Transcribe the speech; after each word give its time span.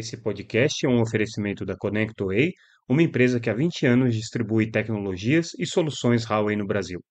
Esse 0.00 0.16
podcast 0.16 0.86
é 0.86 0.88
um 0.88 1.02
oferecimento 1.02 1.62
da 1.66 1.76
ConnectWay, 1.76 2.54
uma 2.88 3.02
empresa 3.02 3.38
que 3.38 3.50
há 3.50 3.52
20 3.52 3.84
anos 3.84 4.14
distribui 4.14 4.70
tecnologias 4.70 5.50
e 5.58 5.66
soluções 5.66 6.24
Huawei 6.24 6.56
no 6.56 6.66
Brasil. 6.66 7.02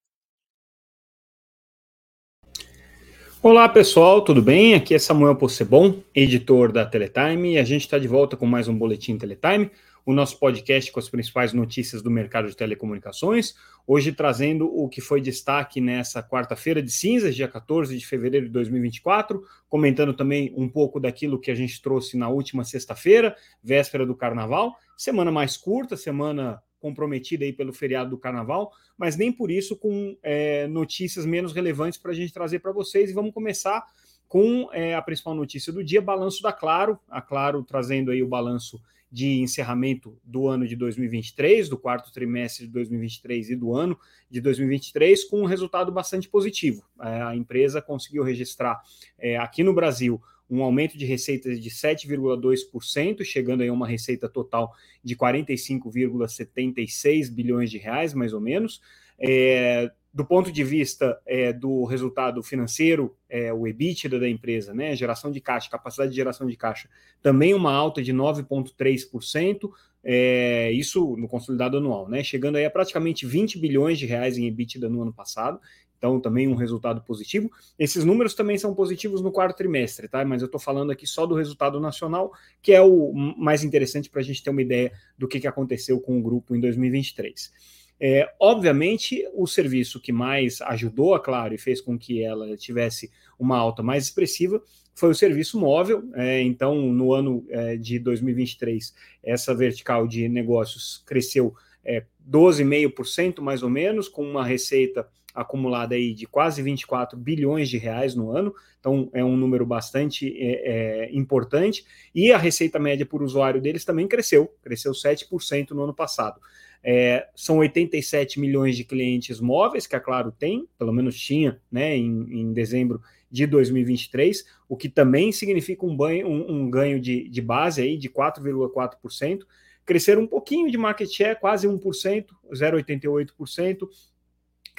Olá 3.44 3.70
pessoal, 3.70 4.24
tudo 4.24 4.42
bem? 4.42 4.74
Aqui 4.74 4.96
é 4.96 4.98
Samuel 4.98 5.36
Possebon, 5.36 6.02
editor 6.16 6.72
da 6.72 6.84
Teletime, 6.84 7.54
e 7.54 7.58
a 7.60 7.64
gente 7.64 7.82
está 7.82 8.00
de 8.00 8.08
volta 8.08 8.36
com 8.36 8.48
mais 8.48 8.68
um 8.68 8.76
Boletim 8.76 9.20
Teletime, 9.20 9.70
o 10.06 10.14
nosso 10.14 10.40
podcast 10.40 10.92
com 10.92 11.00
as 11.00 11.10
principais 11.10 11.54
notícias 11.54 12.02
do 12.02 12.10
mercado 12.10 12.48
de 12.48 12.56
telecomunicações. 12.56 13.56
Hoje 13.86 14.12
trazendo 14.12 14.68
o 14.68 14.88
que 14.88 15.02
foi 15.02 15.22
destaque 15.22 15.82
nessa 15.82 16.22
quarta-feira 16.22 16.82
de 16.82 16.92
cinzas, 16.92 17.36
dia 17.36 17.48
14 17.48 17.98
de 17.98 18.06
fevereiro 18.06 18.46
de 18.48 18.52
2024, 18.52 19.44
comentando 19.68 20.14
também 20.14 20.54
um 20.56 20.68
pouco 20.70 21.00
daquilo 21.00 21.40
que 21.40 21.52
a 21.52 21.56
gente 21.56 21.82
trouxe 21.82 22.18
na 22.18 22.30
última 22.30 22.64
sexta-feira, 22.64 23.36
véspera 23.64 24.06
do 24.06 24.16
carnaval. 24.16 24.76
Semana 24.98 25.32
mais 25.32 25.58
curta, 25.58 25.98
semana 25.98 26.62
comprometida 26.80 27.44
aí 27.44 27.54
pelo 27.54 27.74
feriado 27.74 28.12
do 28.12 28.18
carnaval, 28.18 28.72
mas 28.98 29.18
nem 29.18 29.32
por 29.32 29.52
isso 29.52 29.76
com 29.76 30.18
é, 30.24 30.68
notícias 30.68 31.26
menos 31.26 31.54
relevantes 31.54 32.00
para 32.00 32.12
a 32.12 32.16
gente 32.16 32.34
trazer 32.34 32.60
para 32.60 32.72
vocês. 32.72 33.10
E 33.10 33.14
vamos 33.14 33.34
começar 33.34 33.86
com 34.28 34.70
é, 34.72 34.96
a 34.96 35.02
principal 35.02 35.34
notícia 35.34 35.74
do 35.74 35.84
dia, 35.84 36.02
balanço 36.02 36.42
da 36.42 36.54
Claro, 36.54 37.00
a 37.10 37.22
Claro 37.22 37.64
trazendo 37.64 38.12
aí 38.12 38.22
o 38.24 38.28
balanço 38.28 38.80
de 39.12 39.40
encerramento 39.40 40.16
do 40.24 40.48
ano 40.48 40.68
de 40.68 40.76
2023, 40.76 41.68
do 41.68 41.78
quarto 41.78 42.12
trimestre 42.12 42.68
de 42.68 42.72
2023 42.72 43.50
e 43.52 43.56
do 43.56 43.74
ano 43.74 43.98
de 44.30 44.40
2023, 44.40 45.24
com 45.26 45.42
um 45.42 45.46
resultado 45.46 45.92
bastante 45.92 46.30
positivo. 46.30 46.84
É, 47.02 47.22
a 47.22 47.36
empresa 47.36 47.82
conseguiu 47.82 48.24
registrar 48.24 48.80
é, 49.18 49.38
aqui 49.38 49.64
no 49.64 49.74
Brasil 49.74 50.22
um 50.50 50.64
aumento 50.64 50.98
de 50.98 51.06
receitas 51.06 51.62
de 51.62 51.70
7,2%, 51.70 53.24
chegando 53.24 53.62
a 53.62 53.72
uma 53.72 53.88
receita 53.88 54.28
total 54.28 54.74
de 55.04 55.16
45,76 55.16 57.32
bilhões 57.32 57.70
de 57.70 57.78
reais, 57.78 58.16
mais 58.16 58.34
ou 58.34 58.42
menos. 58.42 58.82
É, 59.20 59.92
do 60.12 60.26
ponto 60.26 60.52
de 60.52 60.64
vista 60.64 61.20
é, 61.26 61.54
do 61.54 61.84
resultado 61.84 62.42
financeiro, 62.42 63.16
é, 63.30 63.54
o 63.54 63.68
EBITDA 63.68 64.20
da 64.20 64.28
empresa, 64.28 64.74
né, 64.74 64.96
geração 64.96 65.32
de 65.32 65.40
caixa, 65.40 65.70
capacidade 65.70 66.10
de 66.10 66.16
geração 66.16 66.48
de 66.48 66.58
caixa, 66.58 66.90
também 67.22 67.54
uma 67.54 67.72
alta 67.72 68.02
de 68.02 68.12
9,3%, 68.12 69.70
é, 70.04 70.72
isso 70.72 71.16
no 71.18 71.28
consolidado 71.28 71.78
anual, 71.78 72.10
né, 72.10 72.24
chegando 72.24 72.56
aí 72.56 72.66
a 72.66 72.72
praticamente 72.72 73.26
20 73.26 73.60
bilhões 73.60 74.00
de 74.00 74.06
reais 74.06 74.38
em 74.38 74.48
EBITDA 74.48 74.90
no 74.90 75.02
ano 75.02 75.14
passado, 75.14 75.60
então 76.00 76.20
também 76.20 76.48
um 76.48 76.56
resultado 76.56 77.02
positivo. 77.02 77.52
Esses 77.78 78.06
números 78.06 78.34
também 78.34 78.58
são 78.58 78.74
positivos 78.74 79.22
no 79.22 79.32
quarto 79.32 79.58
trimestre, 79.58 80.08
tá? 80.08 80.24
Mas 80.24 80.42
eu 80.42 80.46
estou 80.46 80.60
falando 80.60 80.92
aqui 80.92 81.06
só 81.06 81.26
do 81.26 81.36
resultado 81.36 81.78
nacional, 81.78 82.32
que 82.62 82.72
é 82.72 82.82
o 82.82 83.14
mais 83.14 83.66
interessante 83.66 84.10
para 84.10 84.22
a 84.22 84.24
gente 84.24 84.42
ter 84.42 84.50
uma 84.50 84.62
ideia 84.62 84.94
do 85.18 85.28
que, 85.28 85.42
que 85.42 85.48
aconteceu 85.48 86.00
com 86.00 86.18
o 86.18 86.22
grupo 86.22 86.56
em 86.56 86.60
2023. 86.62 87.52
É, 88.00 88.32
obviamente, 88.40 89.28
o 89.34 89.46
serviço 89.46 90.00
que 90.00 90.12
mais 90.12 90.62
ajudou 90.62 91.14
a 91.14 91.20
Claro 91.20 91.54
e 91.54 91.58
fez 91.58 91.82
com 91.82 91.98
que 91.98 92.24
ela 92.24 92.56
tivesse 92.56 93.12
uma 93.38 93.58
alta 93.58 93.84
mais 93.84 94.06
expressiva 94.06 94.62
foi 94.96 95.10
o 95.10 95.16
serviço 95.16 95.60
móvel. 95.60 96.10
É, 96.14 96.42
então, 96.42 96.76
no 96.76 97.14
ano 97.14 97.46
é, 97.50 97.76
de 97.76 98.00
2023, 98.00 98.94
essa 99.24 99.54
vertical 99.54 100.08
de 100.08 100.30
negócios 100.30 101.04
cresceu 101.06 101.54
é, 101.84 102.04
12,5% 102.30 103.42
mais 103.42 103.64
ou 103.64 103.70
menos, 103.70 104.08
com 104.08 104.24
uma 104.24 104.46
receita 104.46 105.08
acumulada 105.34 105.96
aí 105.96 106.14
de 106.14 106.26
quase 106.26 106.62
24 106.62 107.18
bilhões 107.18 107.70
de 107.70 107.78
reais 107.78 108.16
no 108.16 108.32
ano, 108.32 108.54
então 108.80 109.10
é 109.14 109.24
um 109.24 109.38
número 109.38 109.66
bastante 109.66 110.36
é, 110.38 111.06
é, 111.06 111.16
importante, 111.16 111.86
e 112.14 112.32
a 112.32 112.38
receita 112.38 112.80
média 112.80 113.06
por 113.06 113.22
usuário 113.22 113.62
deles 113.62 113.86
também 113.86 114.08
cresceu, 114.08 114.54
cresceu 114.62 114.92
7% 114.92 115.72
no 115.72 115.84
ano 115.84 115.94
passado. 115.94 116.42
É, 116.84 117.28
são 117.36 117.58
87 117.58 118.40
milhões 118.40 118.76
de 118.78 118.84
clientes 118.84 119.40
móveis 119.40 119.86
que 119.86 119.96
a 119.96 120.00
Claro 120.00 120.32
tem, 120.32 120.68
pelo 120.78 120.94
menos 120.94 121.20
tinha 121.20 121.60
né, 121.72 121.96
em, 121.96 122.42
em 122.42 122.54
dezembro 122.54 123.02
de 123.30 123.46
2023, 123.46 124.46
o 124.68 124.76
que 124.76 124.90
também 124.90 125.32
significa 125.32 125.86
um, 125.86 125.96
banho, 125.96 126.28
um, 126.28 126.52
um 126.52 126.70
ganho 126.70 127.00
de, 127.00 127.30
de 127.30 127.42
base 127.42 127.82
aí 127.82 127.98
de 127.98 128.10
4,4%. 128.10 129.42
Cresceram 129.86 130.24
um 130.24 130.28
pouquinho 130.28 130.72
de 130.72 130.78
market 130.78 131.10
share, 131.10 131.40
quase 131.40 131.68
1%, 131.68 132.26
0,88%, 132.52 133.90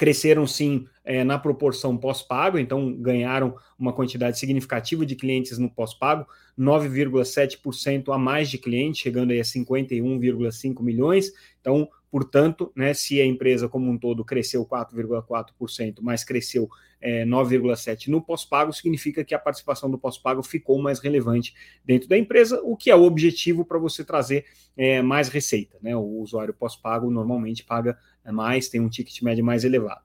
cresceram 0.00 0.46
sim 0.46 0.86
é, 1.04 1.22
na 1.22 1.38
proporção 1.38 1.94
pós-pago, 1.94 2.58
então 2.58 2.90
ganharam 2.94 3.54
uma 3.78 3.92
quantidade 3.92 4.38
significativa 4.38 5.04
de 5.04 5.14
clientes 5.14 5.58
no 5.58 5.68
pós-pago, 5.68 6.26
9,7% 6.58 8.10
a 8.10 8.16
mais 8.16 8.48
de 8.48 8.56
clientes, 8.56 9.02
chegando 9.02 9.32
aí 9.32 9.40
a 9.40 9.44
51,5 9.44 10.82
milhões. 10.82 11.30
Então, 11.60 11.86
portanto, 12.10 12.72
né, 12.74 12.94
se 12.94 13.20
a 13.20 13.26
empresa 13.26 13.68
como 13.68 13.90
um 13.90 13.98
todo 13.98 14.24
cresceu 14.24 14.64
4,4%, 14.64 15.98
mas 16.00 16.24
cresceu 16.24 16.66
é, 16.98 17.26
9,7% 17.26 18.08
no 18.08 18.22
pós-pago, 18.22 18.72
significa 18.72 19.22
que 19.22 19.34
a 19.34 19.38
participação 19.38 19.90
do 19.90 19.98
pós-pago 19.98 20.42
ficou 20.42 20.80
mais 20.80 20.98
relevante 20.98 21.54
dentro 21.84 22.08
da 22.08 22.16
empresa, 22.16 22.58
o 22.64 22.74
que 22.74 22.90
é 22.90 22.96
o 22.96 23.02
objetivo 23.02 23.66
para 23.66 23.78
você 23.78 24.02
trazer 24.02 24.46
é, 24.78 25.02
mais 25.02 25.28
receita. 25.28 25.76
Né? 25.82 25.94
O 25.94 26.20
usuário 26.20 26.54
pós-pago 26.54 27.10
normalmente 27.10 27.64
paga 27.64 27.98
é 28.24 28.32
mais, 28.32 28.68
tem 28.68 28.80
um 28.80 28.88
ticket 28.88 29.22
médio 29.22 29.44
mais 29.44 29.64
elevado. 29.64 30.02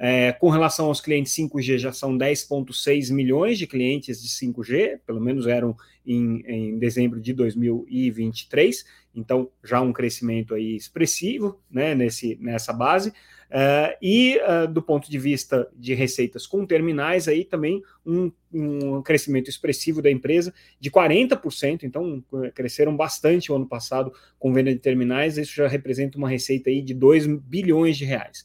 É, 0.00 0.32
com 0.32 0.48
relação 0.48 0.86
aos 0.86 1.00
clientes 1.00 1.34
5G, 1.34 1.78
já 1.78 1.92
são 1.92 2.16
10,6 2.16 3.12
milhões 3.12 3.58
de 3.58 3.66
clientes 3.66 4.22
de 4.22 4.28
5G, 4.28 5.00
pelo 5.04 5.20
menos 5.20 5.46
eram 5.48 5.76
em, 6.06 6.40
em, 6.46 6.78
dezembro 6.78 7.20
de 7.20 7.32
2023, 7.32 8.84
então 9.12 9.50
já 9.64 9.80
um 9.80 9.92
crescimento 9.92 10.54
aí 10.54 10.76
expressivo 10.76 11.60
né, 11.68 11.96
nesse, 11.96 12.38
nessa 12.40 12.72
base. 12.72 13.12
Uh, 13.48 13.96
e 14.02 14.38
uh, 14.38 14.70
do 14.70 14.82
ponto 14.82 15.10
de 15.10 15.18
vista 15.18 15.68
de 15.74 15.94
receitas 15.94 16.46
com 16.46 16.66
terminais, 16.66 17.26
aí 17.26 17.44
também 17.44 17.82
um, 18.04 18.30
um, 18.52 19.00
crescimento 19.00 19.48
expressivo 19.48 20.02
da 20.02 20.10
empresa 20.10 20.52
de 20.78 20.90
40%, 20.90 21.84
então 21.84 22.22
cresceram 22.54 22.94
bastante 22.94 23.50
o 23.50 23.56
ano 23.56 23.66
passado 23.66 24.12
com 24.38 24.52
venda 24.52 24.70
de 24.70 24.78
terminais, 24.78 25.38
isso 25.38 25.54
já 25.54 25.66
representa 25.66 26.18
uma 26.18 26.28
receita 26.28 26.68
aí 26.68 26.82
de 26.82 26.92
2 26.92 27.26
bilhões 27.26 27.96
de 27.96 28.04
reais. 28.04 28.44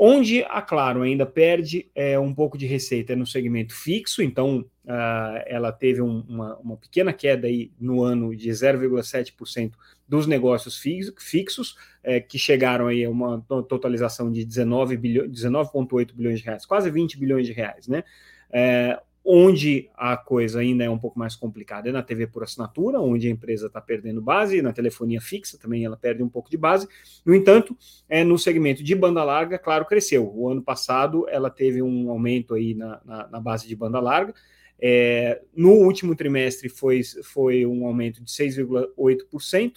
Onde 0.00 0.44
a 0.44 0.62
Claro 0.62 1.02
ainda 1.02 1.26
perde 1.26 1.90
é, 1.92 2.16
um 2.16 2.32
pouco 2.32 2.56
de 2.56 2.66
receita 2.66 3.16
no 3.16 3.26
segmento 3.26 3.74
fixo, 3.74 4.22
então 4.22 4.60
uh, 4.84 5.42
ela 5.44 5.72
teve 5.72 6.00
um, 6.00 6.20
uma, 6.28 6.56
uma, 6.58 6.76
pequena 6.76 7.12
queda 7.12 7.48
aí 7.48 7.72
no 7.80 8.04
ano 8.04 8.32
de 8.36 8.48
0,7% 8.48 9.72
dos 10.06 10.28
negócios 10.28 10.78
fixos, 10.78 11.76
é, 12.04 12.20
que 12.20 12.38
chegaram 12.38 12.86
aí 12.86 13.04
a 13.04 13.10
uma 13.10 13.44
totalização 13.68 14.30
de 14.30 14.46
19,8 14.46 14.96
bilhões, 14.98 15.30
19 15.32 15.70
bilhões 16.14 16.38
de 16.38 16.44
reais, 16.44 16.64
quase 16.64 16.88
20 16.92 17.18
bilhões 17.18 17.44
de 17.44 17.52
reais, 17.52 17.88
né? 17.88 18.04
É, 18.52 19.00
Onde 19.30 19.90
a 19.94 20.16
coisa 20.16 20.60
ainda 20.60 20.84
é 20.84 20.88
um 20.88 20.96
pouco 20.98 21.18
mais 21.18 21.36
complicada 21.36 21.90
é 21.90 21.92
na 21.92 22.02
TV 22.02 22.26
por 22.26 22.42
assinatura, 22.42 22.98
onde 22.98 23.28
a 23.28 23.30
empresa 23.30 23.66
está 23.66 23.78
perdendo 23.78 24.22
base, 24.22 24.62
na 24.62 24.72
telefonia 24.72 25.20
fixa 25.20 25.58
também 25.58 25.84
ela 25.84 25.98
perde 25.98 26.22
um 26.22 26.30
pouco 26.30 26.48
de 26.48 26.56
base. 26.56 26.88
No 27.26 27.34
entanto, 27.34 27.76
é, 28.08 28.24
no 28.24 28.38
segmento 28.38 28.82
de 28.82 28.94
banda 28.94 29.22
larga, 29.22 29.58
claro, 29.58 29.84
cresceu. 29.84 30.32
O 30.34 30.48
ano 30.48 30.62
passado 30.62 31.28
ela 31.28 31.50
teve 31.50 31.82
um 31.82 32.10
aumento 32.10 32.54
aí 32.54 32.72
na, 32.72 33.02
na, 33.04 33.28
na 33.28 33.38
base 33.38 33.68
de 33.68 33.76
banda 33.76 34.00
larga. 34.00 34.32
É, 34.80 35.42
no 35.54 35.72
último 35.72 36.16
trimestre 36.16 36.70
foi, 36.70 37.02
foi 37.22 37.66
um 37.66 37.84
aumento 37.84 38.24
de 38.24 38.30
6,8%. 38.30 39.72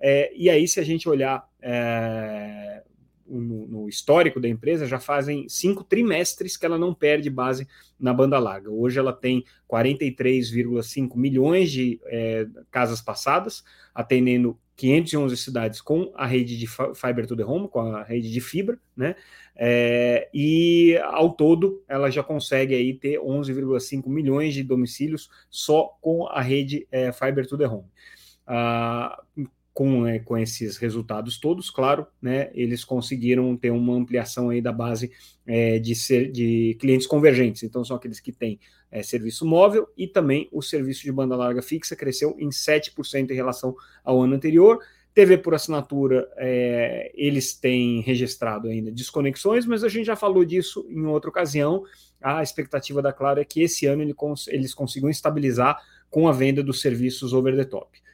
É, 0.00 0.32
e 0.34 0.50
aí, 0.50 0.66
se 0.66 0.80
a 0.80 0.82
gente 0.82 1.08
olhar 1.08 1.48
é, 1.62 2.82
no, 3.28 3.66
no, 3.66 3.88
histórico 3.88 4.40
da 4.40 4.48
empresa, 4.48 4.86
já 4.86 4.98
fazem 4.98 5.48
cinco 5.48 5.84
trimestres 5.84 6.56
que 6.56 6.64
ela 6.66 6.78
não 6.78 6.94
perde 6.94 7.28
base 7.30 7.66
na 7.98 8.12
banda 8.12 8.38
larga. 8.38 8.70
Hoje 8.70 8.98
ela 8.98 9.12
tem 9.12 9.44
43,5 9.70 11.16
milhões 11.16 11.70
de 11.70 12.00
é, 12.06 12.46
casas 12.70 13.00
passadas, 13.00 13.64
atendendo 13.94 14.58
511 14.76 15.36
cidades 15.36 15.80
com 15.80 16.12
a 16.14 16.26
rede 16.26 16.56
de 16.58 16.66
Fiber 16.66 17.26
to 17.26 17.36
the 17.36 17.44
Home, 17.44 17.68
com 17.68 17.80
a 17.80 18.02
rede 18.02 18.30
de 18.30 18.40
fibra, 18.40 18.78
né? 18.96 19.16
É, 19.58 20.28
e 20.34 20.98
ao 21.02 21.32
todo 21.32 21.82
ela 21.88 22.10
já 22.10 22.22
consegue 22.22 22.74
aí 22.74 22.92
ter 22.92 23.18
11,5 23.18 24.06
milhões 24.06 24.52
de 24.52 24.62
domicílios 24.62 25.30
só 25.48 25.96
com 26.02 26.26
a 26.26 26.42
rede 26.42 26.86
é, 26.90 27.10
Fiber 27.10 27.46
to 27.46 27.56
the 27.56 27.66
Home. 27.66 27.88
Ah, 28.46 29.20
com, 29.76 30.06
é, 30.06 30.18
com 30.18 30.38
esses 30.38 30.78
resultados 30.78 31.38
todos, 31.38 31.68
claro, 31.68 32.06
né, 32.20 32.48
eles 32.54 32.82
conseguiram 32.82 33.54
ter 33.58 33.70
uma 33.70 33.94
ampliação 33.94 34.48
aí 34.48 34.62
da 34.62 34.72
base 34.72 35.12
é, 35.46 35.78
de, 35.78 35.94
ser, 35.94 36.32
de 36.32 36.78
clientes 36.80 37.06
convergentes. 37.06 37.62
Então, 37.62 37.84
são 37.84 37.94
aqueles 37.94 38.18
que 38.18 38.32
têm 38.32 38.58
é, 38.90 39.02
serviço 39.02 39.44
móvel 39.44 39.86
e 39.94 40.08
também 40.08 40.48
o 40.50 40.62
serviço 40.62 41.02
de 41.02 41.12
banda 41.12 41.36
larga 41.36 41.60
fixa 41.60 41.94
cresceu 41.94 42.34
em 42.38 42.48
7% 42.48 43.30
em 43.30 43.34
relação 43.34 43.76
ao 44.02 44.22
ano 44.22 44.34
anterior. 44.34 44.78
TV 45.12 45.36
por 45.36 45.54
assinatura, 45.54 46.26
é, 46.38 47.12
eles 47.14 47.54
têm 47.54 48.00
registrado 48.00 48.68
ainda 48.68 48.90
desconexões, 48.90 49.66
mas 49.66 49.84
a 49.84 49.90
gente 49.90 50.06
já 50.06 50.16
falou 50.16 50.42
disso 50.42 50.86
em 50.88 51.04
outra 51.04 51.28
ocasião. 51.28 51.84
A 52.22 52.42
expectativa 52.42 53.02
da 53.02 53.12
Claro 53.12 53.40
é 53.40 53.44
que 53.44 53.60
esse 53.60 53.84
ano 53.84 54.14
cons 54.14 54.48
eles 54.48 54.72
consigam 54.72 55.10
estabilizar 55.10 55.78
com 56.08 56.26
a 56.26 56.32
venda 56.32 56.62
dos 56.62 56.80
serviços 56.80 57.34
over 57.34 57.54
the 57.54 57.64
top. 57.66 58.05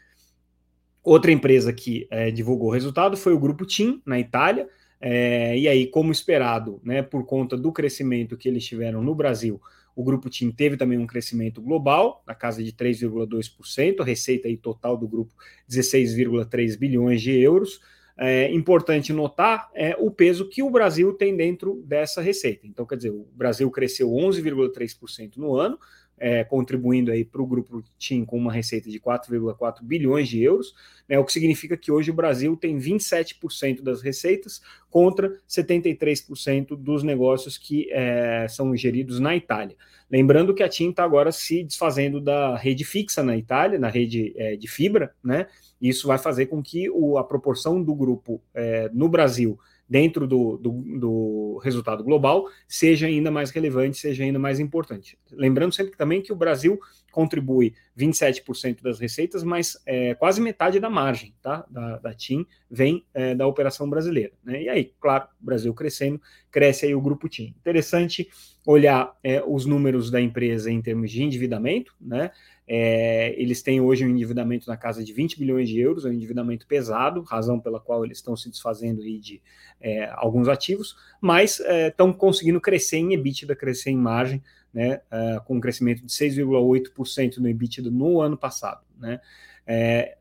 Outra 1.02 1.32
empresa 1.32 1.72
que 1.72 2.06
é, 2.10 2.30
divulgou 2.30 2.68
o 2.68 2.72
resultado 2.72 3.16
foi 3.16 3.32
o 3.32 3.38
Grupo 3.38 3.66
TIM, 3.66 4.00
na 4.06 4.18
Itália, 4.20 4.68
é, 5.04 5.58
e 5.58 5.66
aí, 5.66 5.88
como 5.88 6.12
esperado, 6.12 6.80
né, 6.84 7.02
por 7.02 7.26
conta 7.26 7.56
do 7.56 7.72
crescimento 7.72 8.36
que 8.36 8.48
eles 8.48 8.64
tiveram 8.64 9.02
no 9.02 9.16
Brasil, 9.16 9.60
o 9.96 10.04
grupo 10.04 10.30
TIM 10.30 10.50
teve 10.50 10.76
também 10.76 10.96
um 10.96 11.06
crescimento 11.06 11.60
global, 11.60 12.22
na 12.26 12.34
casa 12.34 12.62
de 12.62 12.72
3,2%, 12.72 14.00
a 14.00 14.04
receita 14.04 14.48
aí 14.48 14.56
total 14.56 14.96
do 14.96 15.08
grupo 15.08 15.34
16,3 15.68 16.78
bilhões 16.78 17.20
de 17.20 17.32
euros. 17.32 17.80
É 18.16 18.52
importante 18.52 19.12
notar 19.12 19.70
é, 19.74 19.96
o 19.98 20.10
peso 20.10 20.48
que 20.48 20.62
o 20.62 20.70
Brasil 20.70 21.12
tem 21.14 21.36
dentro 21.36 21.82
dessa 21.84 22.22
receita. 22.22 22.66
Então, 22.66 22.86
quer 22.86 22.96
dizer, 22.96 23.10
o 23.10 23.26
Brasil 23.34 23.68
cresceu 23.70 24.08
11,3% 24.08 25.36
no 25.36 25.56
ano, 25.56 25.78
é, 26.22 26.44
contribuindo 26.44 27.10
aí 27.10 27.24
para 27.24 27.42
o 27.42 27.46
grupo 27.46 27.82
TIM 27.98 28.24
com 28.24 28.38
uma 28.38 28.52
receita 28.52 28.88
de 28.88 29.00
4,4 29.00 29.82
bilhões 29.82 30.28
de 30.28 30.40
euros, 30.40 30.72
né, 31.08 31.18
o 31.18 31.24
que 31.24 31.32
significa 31.32 31.76
que 31.76 31.90
hoje 31.90 32.12
o 32.12 32.14
Brasil 32.14 32.56
tem 32.56 32.78
27% 32.78 33.82
das 33.82 34.00
receitas 34.00 34.62
contra 34.88 35.36
73% 35.48 36.76
dos 36.76 37.02
negócios 37.02 37.58
que 37.58 37.88
é, 37.90 38.46
são 38.48 38.76
geridos 38.76 39.18
na 39.18 39.34
Itália. 39.34 39.76
Lembrando 40.08 40.54
que 40.54 40.62
a 40.62 40.68
TIM 40.68 40.90
está 40.90 41.02
agora 41.02 41.32
se 41.32 41.64
desfazendo 41.64 42.20
da 42.20 42.56
rede 42.56 42.84
fixa 42.84 43.20
na 43.20 43.36
Itália, 43.36 43.76
na 43.76 43.88
rede 43.88 44.32
é, 44.36 44.54
de 44.54 44.68
fibra, 44.68 45.12
né? 45.24 45.48
Isso 45.80 46.06
vai 46.06 46.18
fazer 46.18 46.46
com 46.46 46.62
que 46.62 46.88
o, 46.88 47.18
a 47.18 47.24
proporção 47.24 47.82
do 47.82 47.94
grupo 47.94 48.40
é, 48.54 48.88
no 48.92 49.08
Brasil 49.08 49.58
dentro 49.88 50.26
do, 50.26 50.56
do, 50.56 50.70
do, 50.98 51.60
resultado 51.62 52.02
global 52.02 52.46
seja 52.66 53.06
ainda 53.06 53.30
mais 53.30 53.50
relevante, 53.50 53.98
seja 53.98 54.24
ainda 54.24 54.38
mais 54.38 54.58
importante. 54.58 55.18
Lembrando 55.30 55.74
sempre 55.74 55.96
também 55.96 56.22
que 56.22 56.32
o 56.32 56.36
Brasil 56.36 56.80
contribui 57.10 57.74
27% 57.98 58.82
das 58.82 58.98
receitas, 58.98 59.44
mas 59.44 59.80
é, 59.84 60.14
quase 60.14 60.40
metade 60.40 60.80
da 60.80 60.88
margem 60.88 61.34
tá, 61.42 61.64
da, 61.70 61.98
da 61.98 62.14
TIM 62.14 62.46
vem 62.70 63.04
é, 63.12 63.34
da 63.34 63.46
operação 63.46 63.88
brasileira. 63.88 64.32
Né? 64.42 64.62
E 64.62 64.68
aí, 64.68 64.92
claro, 64.98 65.28
o 65.40 65.44
Brasil 65.44 65.74
crescendo, 65.74 66.20
cresce 66.50 66.86
aí 66.86 66.94
o 66.94 67.00
grupo 67.00 67.28
TIM. 67.28 67.54
Interessante 67.60 68.28
olhar 68.66 69.14
é, 69.22 69.42
os 69.46 69.66
números 69.66 70.10
da 70.10 70.20
empresa 70.20 70.70
em 70.70 70.80
termos 70.80 71.10
de 71.10 71.22
endividamento, 71.22 71.94
né? 72.00 72.30
É, 72.74 73.34
eles 73.38 73.60
têm 73.60 73.82
hoje 73.82 74.02
um 74.02 74.08
endividamento 74.08 74.66
na 74.66 74.78
casa 74.78 75.04
de 75.04 75.12
20 75.12 75.38
bilhões 75.38 75.68
de 75.68 75.78
euros, 75.78 76.06
é 76.06 76.08
um 76.08 76.12
endividamento 76.14 76.66
pesado, 76.66 77.20
razão 77.20 77.60
pela 77.60 77.78
qual 77.78 78.02
eles 78.02 78.16
estão 78.16 78.34
se 78.34 78.48
desfazendo 78.48 79.02
aí 79.02 79.18
de 79.18 79.42
é, 79.78 80.08
alguns 80.14 80.48
ativos, 80.48 80.96
mas 81.20 81.60
estão 81.60 82.08
é, 82.08 82.12
conseguindo 82.14 82.58
crescer 82.62 82.96
em 82.96 83.12
EBITDA, 83.12 83.54
crescer 83.54 83.90
em 83.90 83.98
margem, 83.98 84.42
né, 84.72 85.02
é, 85.10 85.38
com 85.44 85.56
um 85.56 85.60
crescimento 85.60 86.02
de 86.06 86.10
6,8% 86.10 87.36
no 87.36 87.48
EBITDA 87.50 87.90
no 87.90 88.22
ano 88.22 88.38
passado. 88.38 88.80
Né. 88.98 89.20
É, 89.66 90.16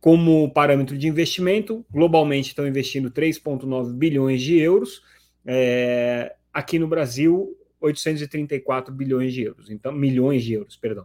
como 0.00 0.52
parâmetro 0.52 0.96
de 0.96 1.08
investimento, 1.08 1.84
globalmente 1.90 2.50
estão 2.50 2.64
investindo 2.64 3.10
3,9 3.10 3.92
bilhões 3.92 4.40
de 4.40 4.56
euros, 4.56 5.02
aqui 6.52 6.78
no 6.78 6.86
Brasil, 6.86 7.58
834 7.80 8.94
bilhões 8.94 9.34
de 9.34 9.42
euros, 9.42 9.68
então 9.68 9.90
milhões 9.90 10.44
de 10.44 10.52
euros, 10.52 10.76
perdão. 10.76 11.04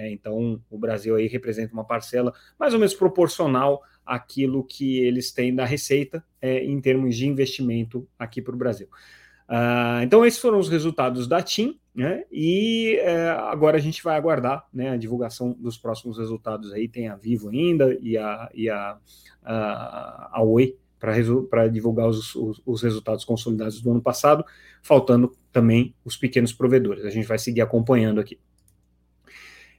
É, 0.00 0.10
então, 0.10 0.58
o 0.70 0.78
Brasil 0.78 1.14
aí 1.14 1.26
representa 1.26 1.74
uma 1.74 1.84
parcela 1.84 2.32
mais 2.58 2.72
ou 2.72 2.78
menos 2.80 2.94
proporcional 2.94 3.82
àquilo 4.04 4.64
que 4.64 4.98
eles 4.98 5.30
têm 5.30 5.54
da 5.54 5.66
receita 5.66 6.24
é, 6.40 6.64
em 6.64 6.80
termos 6.80 7.14
de 7.14 7.26
investimento 7.26 8.08
aqui 8.18 8.40
para 8.40 8.54
o 8.54 8.58
Brasil. 8.58 8.88
Uh, 9.46 10.02
então, 10.02 10.24
esses 10.24 10.40
foram 10.40 10.58
os 10.58 10.70
resultados 10.70 11.26
da 11.26 11.42
TIM, 11.42 11.78
né? 11.94 12.24
E 12.32 12.96
é, 13.00 13.28
agora 13.28 13.76
a 13.76 13.80
gente 13.80 14.02
vai 14.02 14.16
aguardar 14.16 14.64
né, 14.72 14.90
a 14.90 14.96
divulgação 14.96 15.52
dos 15.58 15.76
próximos 15.76 16.16
resultados 16.16 16.72
aí. 16.72 16.88
Tem 16.88 17.08
a 17.08 17.16
Vivo 17.16 17.50
ainda 17.50 17.94
e 18.00 18.16
a, 18.16 18.48
e 18.54 18.70
a, 18.70 18.96
a, 19.42 20.30
a 20.38 20.42
Oi 20.42 20.78
para 20.98 21.68
divulgar 21.68 22.08
os, 22.08 22.34
os, 22.34 22.62
os, 22.64 22.82
resultados 22.82 23.24
consolidados 23.24 23.80
do 23.80 23.90
ano 23.90 24.02
passado, 24.02 24.44
faltando 24.82 25.34
também 25.50 25.94
os 26.04 26.16
pequenos 26.16 26.52
provedores. 26.52 27.04
A 27.04 27.10
gente 27.10 27.26
vai 27.26 27.38
seguir 27.38 27.62
acompanhando 27.62 28.20
aqui. 28.20 28.38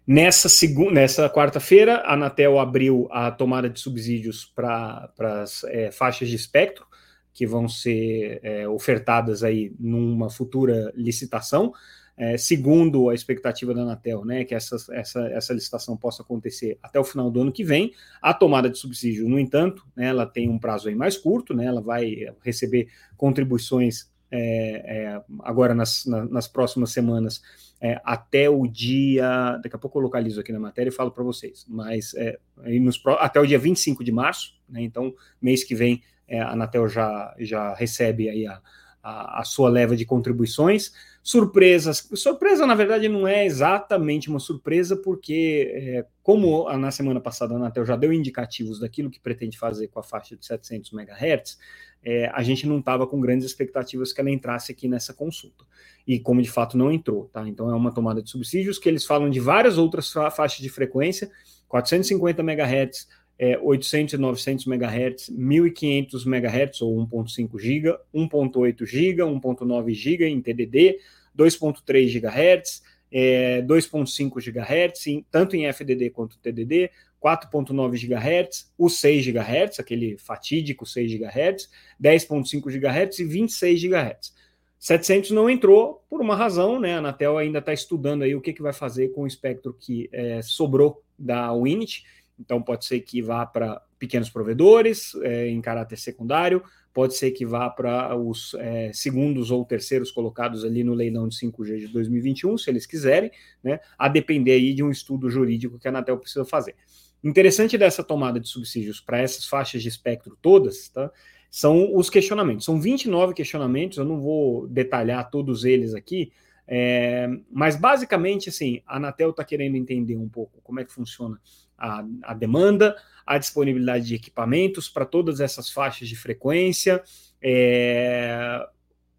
Nessa, 0.06 0.50
segunda, 0.50 0.92
nessa 0.92 1.30
quarta-feira, 1.30 1.98
a 1.98 2.14
Anatel 2.14 2.60
abriu 2.60 3.08
a 3.12 3.30
tomada 3.30 3.70
de 3.70 3.80
subsídios 3.80 4.46
para 4.46 5.12
as 5.20 5.64
é, 5.66 5.92
faixas 5.92 6.28
de 6.28 6.36
espectro, 6.36 6.86
que 7.34 7.46
vão 7.46 7.68
ser 7.70 8.40
é, 8.44 8.68
ofertadas 8.68 9.44
aí 9.44 9.74
numa 9.80 10.30
futura 10.30 10.92
licitação. 10.96 11.72
É, 12.18 12.38
segundo 12.38 13.10
a 13.10 13.16
expectativa 13.16 13.74
da 13.74 13.82
Anatel, 13.82 14.26
né, 14.26 14.44
que 14.44 14.54
essa, 14.54 14.76
essa, 14.92 15.22
essa 15.28 15.54
licitação 15.54 15.96
possa 15.96 16.22
acontecer 16.22 16.78
até 16.84 17.00
o 17.00 17.04
final 17.04 17.32
do 17.32 17.42
ano 17.42 17.52
que 17.52 17.64
vem. 17.64 17.94
A 18.22 18.34
tomada 18.34 18.70
de 18.70 18.78
subsídio, 18.78 19.30
no 19.30 19.40
entanto, 19.40 19.86
né, 19.96 20.08
ela 20.08 20.26
tem 20.26 20.50
um 20.50 20.60
prazo 20.60 20.90
aí 20.90 20.96
mais 20.96 21.18
curto, 21.18 21.54
né, 21.54 21.66
ela 21.66 21.82
vai 21.82 22.28
receber 22.44 22.90
contribuições 23.16 24.12
é, 24.30 24.40
é, 24.40 25.22
agora 25.42 25.74
nas, 25.74 26.06
na, 26.06 26.26
nas 26.26 26.48
próximas 26.48 26.92
semanas 26.92 27.42
é, 27.82 28.00
até 28.04 28.50
o 28.50 28.68
dia. 28.68 29.60
Daqui 29.64 29.76
a 29.76 29.80
pouco 29.80 29.98
eu 29.98 30.04
localizo 30.04 30.40
aqui 30.40 30.52
na 30.52 30.60
matéria 30.60 30.90
e 30.90 30.94
falo 30.94 31.12
para 31.12 31.24
vocês, 31.24 31.66
mas 31.68 32.14
é, 32.14 32.38
nos, 32.80 33.02
até 33.20 33.40
o 33.40 33.46
dia 33.46 33.58
25 33.58 34.04
de 34.04 34.12
março, 34.12 34.56
né, 34.70 34.82
então 34.82 35.14
mês 35.42 35.64
que 35.64 35.74
vem 35.74 36.04
é, 36.28 36.40
a 36.40 36.52
Anatel 36.52 36.88
já, 36.88 37.36
já 37.40 37.74
recebe 37.74 38.30
aí 38.30 38.48
a, 38.48 38.62
a, 39.04 39.42
a, 39.42 39.44
sua 39.44 39.70
leva 39.70 39.96
de 39.96 40.06
contribuições. 40.06 40.94
Surpresas. 41.24 42.10
Surpresa, 42.16 42.66
na 42.66 42.74
verdade, 42.74 43.08
não 43.08 43.28
é 43.28 43.46
exatamente 43.46 44.30
uma 44.30 44.40
surpresa, 44.40 44.96
porque, 44.96 45.72
é, 45.74 46.06
como 46.24 46.68
na 46.78 46.90
semana 46.90 47.22
passada 47.22 47.54
a 47.54 47.58
Anatel 47.58 47.86
já 47.86 47.96
deu 47.96 48.12
indicativos 48.12 48.80
daquilo 48.80 49.10
que 49.10 49.20
pretende 49.20 49.58
fazer 49.58 49.88
com 49.88 50.00
a 50.00 50.04
faixa 50.04 50.36
de 50.36 50.46
700 50.46 50.92
MHz, 50.92 51.58
é, 52.04 52.28
a 52.34 52.42
gente 52.42 52.66
não 52.66 52.80
estava 52.80 53.06
com 53.06 53.22
grandes 53.22 53.46
expectativas 53.46 54.12
que 54.12 54.20
ela 54.20 54.32
entrasse 54.32 54.72
aqui 54.72 54.88
nessa 54.88 55.14
consulta. 55.14 55.64
E 56.08 56.20
como 56.20 56.42
de 56.42 56.50
fato 56.50 56.76
não 56.76 56.92
entrou, 56.92 57.26
tá? 57.26 57.48
Então 57.48 57.70
é 57.70 57.76
uma 57.76 57.94
tomada 57.94 58.22
de 58.24 58.30
subsídios 58.30 58.80
que 58.80 58.90
eles 58.90 59.06
falam 59.06 59.30
de 59.30 59.40
várias 59.40 59.78
outras 59.78 60.12
faixas 60.12 60.58
de 60.58 60.70
frequência, 60.70 61.30
450 61.68 62.42
MHz, 62.42 63.08
é, 63.42 63.58
800 63.58 64.14
e 64.14 64.18
900 64.18 64.68
MHz, 64.68 65.30
1500 65.32 66.28
MHz 66.28 66.82
ou 66.84 66.96
1.5 67.08 67.60
GB, 67.60 67.98
1.8 68.14 68.86
GB, 68.86 69.24
1.9 69.24 69.94
GB 69.96 70.28
em 70.28 70.40
TDD, 70.40 71.00
2.3 71.36 72.20
GHz, 72.20 72.84
é, 73.12 73.64
2.5 73.64 74.40
GHz, 74.40 75.26
tanto 75.32 75.56
em 75.56 75.66
FDD 75.66 76.12
quanto 76.12 76.38
TDD, 76.38 76.92
4.9 77.20 77.98
GHz, 77.98 78.72
o 78.78 78.88
6 78.88 79.26
GHz, 79.26 79.80
aquele 79.80 80.20
fatídico 80.20 80.86
6 80.86 81.12
GHz, 81.12 81.68
10.5 82.00 82.70
GHz 82.70 83.20
e 83.20 83.26
26 83.26 83.82
GHz. 83.82 84.34
700 84.78 85.32
não 85.32 85.50
entrou 85.50 86.04
por 86.08 86.22
uma 86.22 86.36
razão, 86.36 86.80
né? 86.80 86.94
A 86.94 86.98
Anatel 87.00 87.40
ainda 87.40 87.58
está 87.58 87.74
estudando 87.74 88.22
aí 88.22 88.36
o 88.36 88.42
que, 88.42 88.54
que 88.54 88.62
vai 88.62 88.74
fazer 88.74 89.10
com 89.10 89.24
o 89.24 89.28
espectro 89.28 89.76
que 89.80 90.10
é, 90.12 90.42
sobrou 90.44 91.04
da 91.18 91.52
Winit. 91.54 92.04
Então 92.42 92.62
pode 92.62 92.86
ser 92.86 93.00
que 93.02 93.22
vá 93.22 93.46
para 93.46 93.82
pequenos 94.00 94.30
provedores 94.30 95.14
é, 95.22 95.48
em 95.48 95.62
caráter 95.62 95.98
secundário, 95.98 96.64
pode 96.92 97.16
ser 97.16 97.32
que 97.32 97.46
vá 97.46 97.70
para 97.70 98.16
os 98.16 98.56
é, 98.56 98.92
segundos 98.92 99.52
ou 99.52 99.64
terceiros 99.64 100.12
colocados 100.12 100.66
ali 100.66 100.84
no 100.84 100.94
leilão 100.94 101.28
de 101.28 101.38
5G 101.38 101.78
de 101.78 101.88
2021, 101.88 102.58
se 102.58 102.70
eles 102.70 102.86
quiserem, 102.86 103.32
né? 103.64 103.80
A 103.98 104.10
depender 104.10 104.54
aí 104.54 104.74
de 104.74 104.84
um 104.84 104.90
estudo 104.90 105.30
jurídico 105.30 105.80
que 105.80 105.88
a 105.88 105.92
Anatel 105.92 106.18
precisa 106.18 106.44
fazer. 106.44 106.76
Interessante 107.24 107.78
dessa 107.78 108.04
tomada 108.04 108.40
de 108.40 108.50
subsídios 108.50 109.00
para 109.00 109.20
essas 109.20 109.46
faixas 109.46 109.84
de 109.84 109.88
espectro 109.88 110.36
todas, 110.42 110.90
tá? 110.90 111.12
São 111.50 111.96
os 111.96 112.10
questionamentos. 112.10 112.66
São 112.66 112.80
29 112.82 113.34
questionamentos, 113.34 113.98
eu 113.98 114.06
não 114.06 114.20
vou 114.20 114.68
detalhar 114.68 115.30
todos 115.30 115.64
eles 115.64 115.94
aqui, 115.94 116.32
é, 116.68 117.28
mas 117.52 117.76
basicamente, 117.76 118.50
assim, 118.50 118.82
a 118.88 118.96
Anatel 118.96 119.32
está 119.32 119.44
querendo 119.44 119.76
entender 119.76 120.16
um 120.16 120.30
pouco 120.30 120.62
como 120.64 120.80
é 120.80 120.86
que 120.86 120.92
funciona 120.92 121.40
a, 121.82 122.06
a 122.24 122.34
demanda, 122.34 122.96
a 123.26 123.38
disponibilidade 123.38 124.06
de 124.06 124.16
equipamentos 124.16 124.88
para 124.88 125.06
todas 125.06 125.40
essas 125.40 125.70
faixas 125.70 126.08
de 126.08 126.16
frequência, 126.16 127.02
é, 127.42 128.64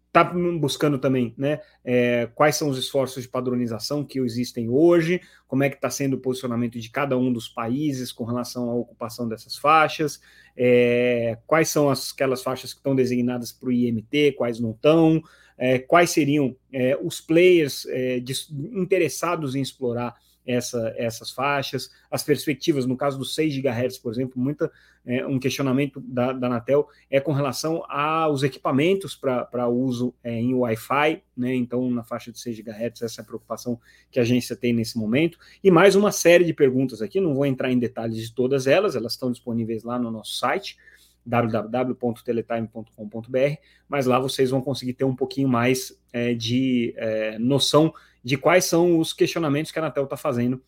está 0.07 0.23
buscando 0.59 0.99
também 0.99 1.33
né, 1.35 1.59
é, 1.83 2.29
quais 2.35 2.55
são 2.55 2.69
os 2.69 2.77
esforços 2.77 3.23
de 3.23 3.29
padronização 3.29 4.05
que 4.05 4.19
existem 4.19 4.69
hoje, 4.69 5.19
como 5.47 5.63
é 5.63 5.69
que 5.69 5.75
está 5.75 5.89
sendo 5.89 6.13
o 6.17 6.19
posicionamento 6.19 6.79
de 6.79 6.89
cada 6.91 7.17
um 7.17 7.33
dos 7.33 7.49
países 7.49 8.11
com 8.11 8.23
relação 8.23 8.69
à 8.69 8.75
ocupação 8.75 9.27
dessas 9.27 9.57
faixas, 9.57 10.21
é, 10.55 11.39
quais 11.47 11.69
são 11.69 11.89
as, 11.89 12.13
aquelas 12.13 12.43
faixas 12.43 12.73
que 12.73 12.79
estão 12.79 12.95
designadas 12.95 13.51
para 13.51 13.69
o 13.69 13.71
IMT, 13.71 14.33
quais 14.33 14.59
não 14.59 14.69
estão, 14.69 15.19
é, 15.57 15.79
quais 15.79 16.11
seriam 16.11 16.55
é, 16.71 16.95
os 17.01 17.19
players 17.19 17.87
é, 17.87 18.19
de, 18.19 18.33
interessados 18.51 19.55
em 19.55 19.61
explorar 19.61 20.15
essa, 20.45 20.93
essas 20.97 21.31
faixas, 21.31 21.89
as 22.11 22.23
perspectivas, 22.23 22.85
no 22.85 22.97
caso 22.97 23.17
dos 23.17 23.33
6 23.35 23.57
GHz, 23.57 23.97
por 23.97 24.11
exemplo, 24.11 24.41
muita, 24.41 24.71
é, 25.05 25.25
um 25.25 25.39
questionamento 25.39 26.01
da, 26.01 26.33
da 26.33 26.47
Anatel 26.47 26.87
é 27.09 27.19
com 27.19 27.31
relação 27.31 27.83
aos 27.89 28.43
equipamentos 28.43 29.15
para 29.15 29.67
uso 29.67 30.13
é, 30.23 30.33
em 30.33 30.53
Wi-Fi, 30.53 31.23
né? 31.35 31.55
Então, 31.55 31.89
na 31.89 32.03
faixa 32.03 32.31
de 32.31 32.39
6 32.39 32.59
GHz, 32.59 33.01
essa 33.01 33.21
é 33.21 33.23
a 33.23 33.25
preocupação 33.25 33.79
que 34.11 34.19
a 34.19 34.21
agência 34.21 34.55
tem 34.55 34.73
nesse 34.73 34.97
momento. 34.97 35.37
E 35.63 35.71
mais 35.71 35.95
uma 35.95 36.11
série 36.11 36.43
de 36.43 36.53
perguntas 36.53 37.01
aqui, 37.01 37.19
não 37.19 37.33
vou 37.33 37.45
entrar 37.45 37.71
em 37.71 37.79
detalhes 37.79 38.17
de 38.17 38.33
todas 38.33 38.67
elas, 38.67 38.95
elas 38.95 39.13
estão 39.13 39.31
disponíveis 39.31 39.83
lá 39.83 39.97
no 39.97 40.11
nosso 40.11 40.37
site 40.37 40.77
www.teletime.com.br, 41.25 43.55
mas 43.87 44.05
lá 44.05 44.19
vocês 44.19 44.49
vão 44.49 44.61
conseguir 44.61 44.91
ter 44.93 45.05
um 45.05 45.15
pouquinho 45.15 45.47
mais 45.47 45.97
é, 46.11 46.33
de 46.33 46.93
é, 46.97 47.39
noção 47.39 47.93
de 48.23 48.37
quais 48.37 48.65
são 48.65 48.99
os 48.99 49.13
questionamentos 49.13 49.71
que 49.71 49.79
a 49.79 49.81
Anatel 49.81 50.05
está 50.05 50.17
fazendo 50.17 50.63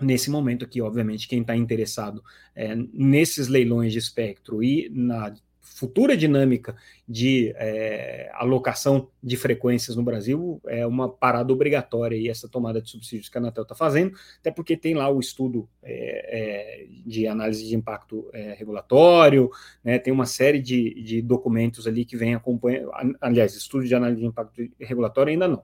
nesse 0.00 0.30
momento 0.30 0.64
aqui. 0.64 0.80
Obviamente, 0.80 1.28
quem 1.28 1.40
está 1.40 1.56
interessado 1.56 2.22
é, 2.54 2.74
nesses 2.92 3.48
leilões 3.48 3.92
de 3.92 3.98
espectro 3.98 4.62
e 4.62 4.90
na 4.90 5.34
futura 5.64 6.16
dinâmica 6.16 6.76
de 7.08 7.52
é, 7.56 8.30
alocação 8.34 9.08
de 9.22 9.36
frequências 9.36 9.96
no 9.96 10.02
Brasil 10.02 10.60
é 10.66 10.86
uma 10.86 11.08
parada 11.08 11.52
obrigatória 11.52 12.16
e 12.16 12.28
essa 12.28 12.48
tomada 12.48 12.80
de 12.80 12.90
subsídios 12.90 13.28
que 13.28 13.38
a 13.38 13.40
Anatel 13.40 13.62
está 13.62 13.74
fazendo, 13.74 14.14
até 14.38 14.50
porque 14.50 14.76
tem 14.76 14.94
lá 14.94 15.08
o 15.10 15.18
estudo 15.18 15.68
é, 15.82 16.82
é, 16.82 16.86
de 17.04 17.26
análise 17.26 17.66
de 17.66 17.74
impacto 17.74 18.30
é, 18.32 18.54
regulatório, 18.54 19.50
né, 19.82 19.98
tem 19.98 20.12
uma 20.12 20.26
série 20.26 20.60
de, 20.60 21.02
de 21.02 21.22
documentos 21.22 21.86
ali 21.86 22.04
que 22.04 22.16
vem 22.16 22.34
acompanhando, 22.34 22.90
aliás, 23.20 23.54
estudo 23.54 23.84
de 23.84 23.94
análise 23.94 24.20
de 24.20 24.26
impacto 24.26 24.62
regulatório 24.78 25.32
ainda 25.32 25.48
não. 25.48 25.62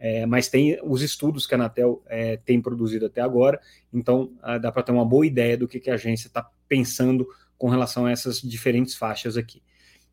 É, 0.00 0.24
mas 0.26 0.48
tem 0.48 0.78
os 0.82 1.02
estudos 1.02 1.46
que 1.46 1.54
a 1.54 1.56
Anatel 1.56 2.02
é, 2.06 2.36
tem 2.36 2.60
produzido 2.60 3.06
até 3.06 3.20
agora, 3.20 3.60
então 3.92 4.32
ah, 4.40 4.56
dá 4.56 4.70
para 4.70 4.82
ter 4.82 4.92
uma 4.92 5.04
boa 5.04 5.26
ideia 5.26 5.56
do 5.56 5.66
que, 5.66 5.80
que 5.80 5.90
a 5.90 5.94
agência 5.94 6.28
está 6.28 6.48
pensando 6.68 7.26
com 7.56 7.68
relação 7.68 8.06
a 8.06 8.12
essas 8.12 8.40
diferentes 8.40 8.94
faixas 8.94 9.36
aqui. 9.36 9.60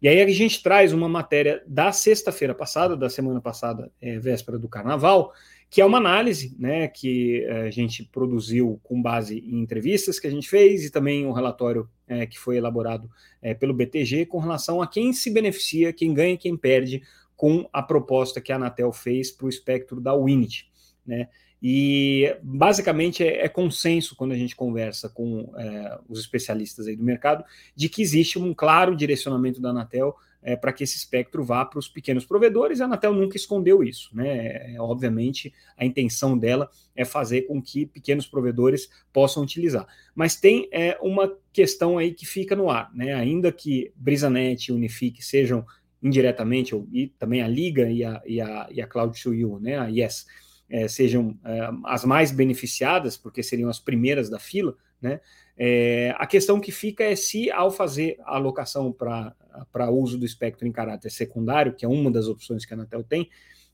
E 0.02 0.08
aí 0.08 0.22
a 0.22 0.28
gente 0.28 0.62
traz 0.62 0.92
uma 0.92 1.08
matéria 1.08 1.64
da 1.66 1.92
sexta-feira 1.92 2.54
passada, 2.54 2.98
da 2.98 3.10
semana 3.10 3.40
passada, 3.40 3.92
é, 4.02 4.20
véspera 4.20 4.60
do 4.60 4.68
carnaval, 4.68 5.34
que 5.70 5.82
é 5.82 5.86
uma 5.86 5.98
análise 5.98 6.56
né, 6.60 6.88
que 6.88 7.44
é, 7.44 7.62
a 7.62 7.72
gente 7.72 8.04
produziu 8.04 8.80
com 8.84 9.02
base 9.02 9.40
em 9.40 9.60
entrevistas 9.60 10.20
que 10.20 10.28
a 10.28 10.30
gente 10.30 10.50
fez 10.50 10.86
e 10.86 10.92
também 10.92 11.26
um 11.26 11.32
relatório 11.32 11.90
é, 12.08 12.26
que 12.26 12.38
foi 12.38 12.58
elaborado 12.58 13.10
é, 13.42 13.54
pelo 13.54 13.74
BTG 13.74 14.26
com 14.26 14.40
relação 14.40 14.82
a 14.82 14.88
quem 14.88 15.12
se 15.12 15.32
beneficia, 15.32 15.94
quem 15.94 16.14
ganha 16.14 16.34
e 16.34 16.38
quem 16.38 16.56
perde 16.56 17.02
com 17.36 17.68
a 17.72 17.82
proposta 17.82 18.40
que 18.40 18.52
a 18.52 18.56
Anatel 18.56 18.92
fez 18.92 19.32
para 19.32 19.46
o 19.46 19.50
espectro 19.50 20.00
da 20.00 20.16
Winit. 20.16 20.70
Né? 21.06 21.28
E 21.62 22.38
basicamente 22.44 23.24
é, 23.24 23.46
é, 23.46 23.50
consenso 23.50 24.16
quando 24.16 24.34
a 24.34 24.38
gente 24.38 24.56
conversa 24.56 25.10
com 25.10 25.52
é, 25.58 25.98
os 26.08 26.20
especialistas 26.20 26.88
aí 26.88 26.96
do 26.96 27.04
mercado 27.04 27.44
de 27.76 27.90
que 27.90 28.02
existe 28.02 28.38
um 28.38 28.54
claro 28.54 28.96
direcionamento 28.96 29.62
da 29.62 29.70
Anatel 29.70 30.16
é, 30.46 30.56
para 30.56 30.72
que 30.72 30.84
esse 30.84 30.96
espectro 30.96 31.44
vá 31.44 31.66
para 31.66 31.80
os 31.80 31.90
pequenos 31.90 32.24
provedores. 32.24 32.80
A 32.80 32.86
Anatel 32.86 33.14
nunca 33.16 33.36
escondeu 33.36 33.84
isso, 33.84 34.16
né? 34.16 34.76
É, 34.76 34.80
obviamente 34.80 35.52
a 35.76 35.84
intenção 35.84 36.38
dela 36.38 36.70
é 36.96 37.04
fazer 37.04 37.44
com 37.44 37.60
que 37.60 37.88
pequenos 37.88 38.28
provedores 38.28 38.88
possam 39.12 39.42
utilizar. 39.42 39.88
Mas 40.14 40.36
tem 40.36 40.70
é, 40.72 41.00
uma 41.02 41.36
questão 41.52 41.98
aí 41.98 42.14
que 42.14 42.28
fica 42.28 42.56
no 42.56 42.70
ar, 42.70 42.94
né? 42.94 43.16
Ainda 43.16 43.52
que 43.52 43.92
BrisaNet 43.96 44.68
e 44.68 44.72
Unifique 44.72 45.26
sejam 45.26 45.66
indiretamente, 46.06 46.76
e 46.94 47.08
também 47.08 47.42
a 47.42 47.48
Liga 47.48 47.90
e 47.90 48.04
a, 48.04 48.22
e 48.28 48.40
a, 48.40 48.68
e 48.70 48.80
a 48.80 48.86
Cloud 48.86 49.20
to 49.20 49.34
You, 49.34 49.60
né? 49.60 49.80
A 49.80 49.88
Yes 49.88 50.28
é, 50.70 50.88
sejam 50.88 51.36
é, 51.44 51.68
as 51.86 52.06
mais 52.06 52.32
beneficiadas, 52.32 53.18
porque 53.18 53.42
seriam 53.42 53.72
as 53.72 53.80
primeiras 53.80 54.30
da 54.30 54.38
fila, 54.38 54.78
né? 55.02 55.20
É, 55.58 56.14
a 56.18 56.28
questão 56.28 56.60
que 56.60 56.72
fica 56.72 57.04
é 57.04 57.16
se, 57.16 57.50
ao 57.50 57.72
fazer 57.72 58.18
a 58.24 58.36
alocação 58.36 58.92
para 58.92 59.90
uso 59.90 60.20
do 60.20 60.26
espectro 60.26 60.68
em 60.68 60.72
caráter 60.72 61.10
secundário, 61.10 61.74
que 61.74 61.86
é 61.86 61.88
uma 61.88 62.12
das 62.12 62.28
opções 62.28 62.66
que 62.66 62.74
a 62.74 62.78
Anatel 62.78 63.04
tem, 63.04 63.28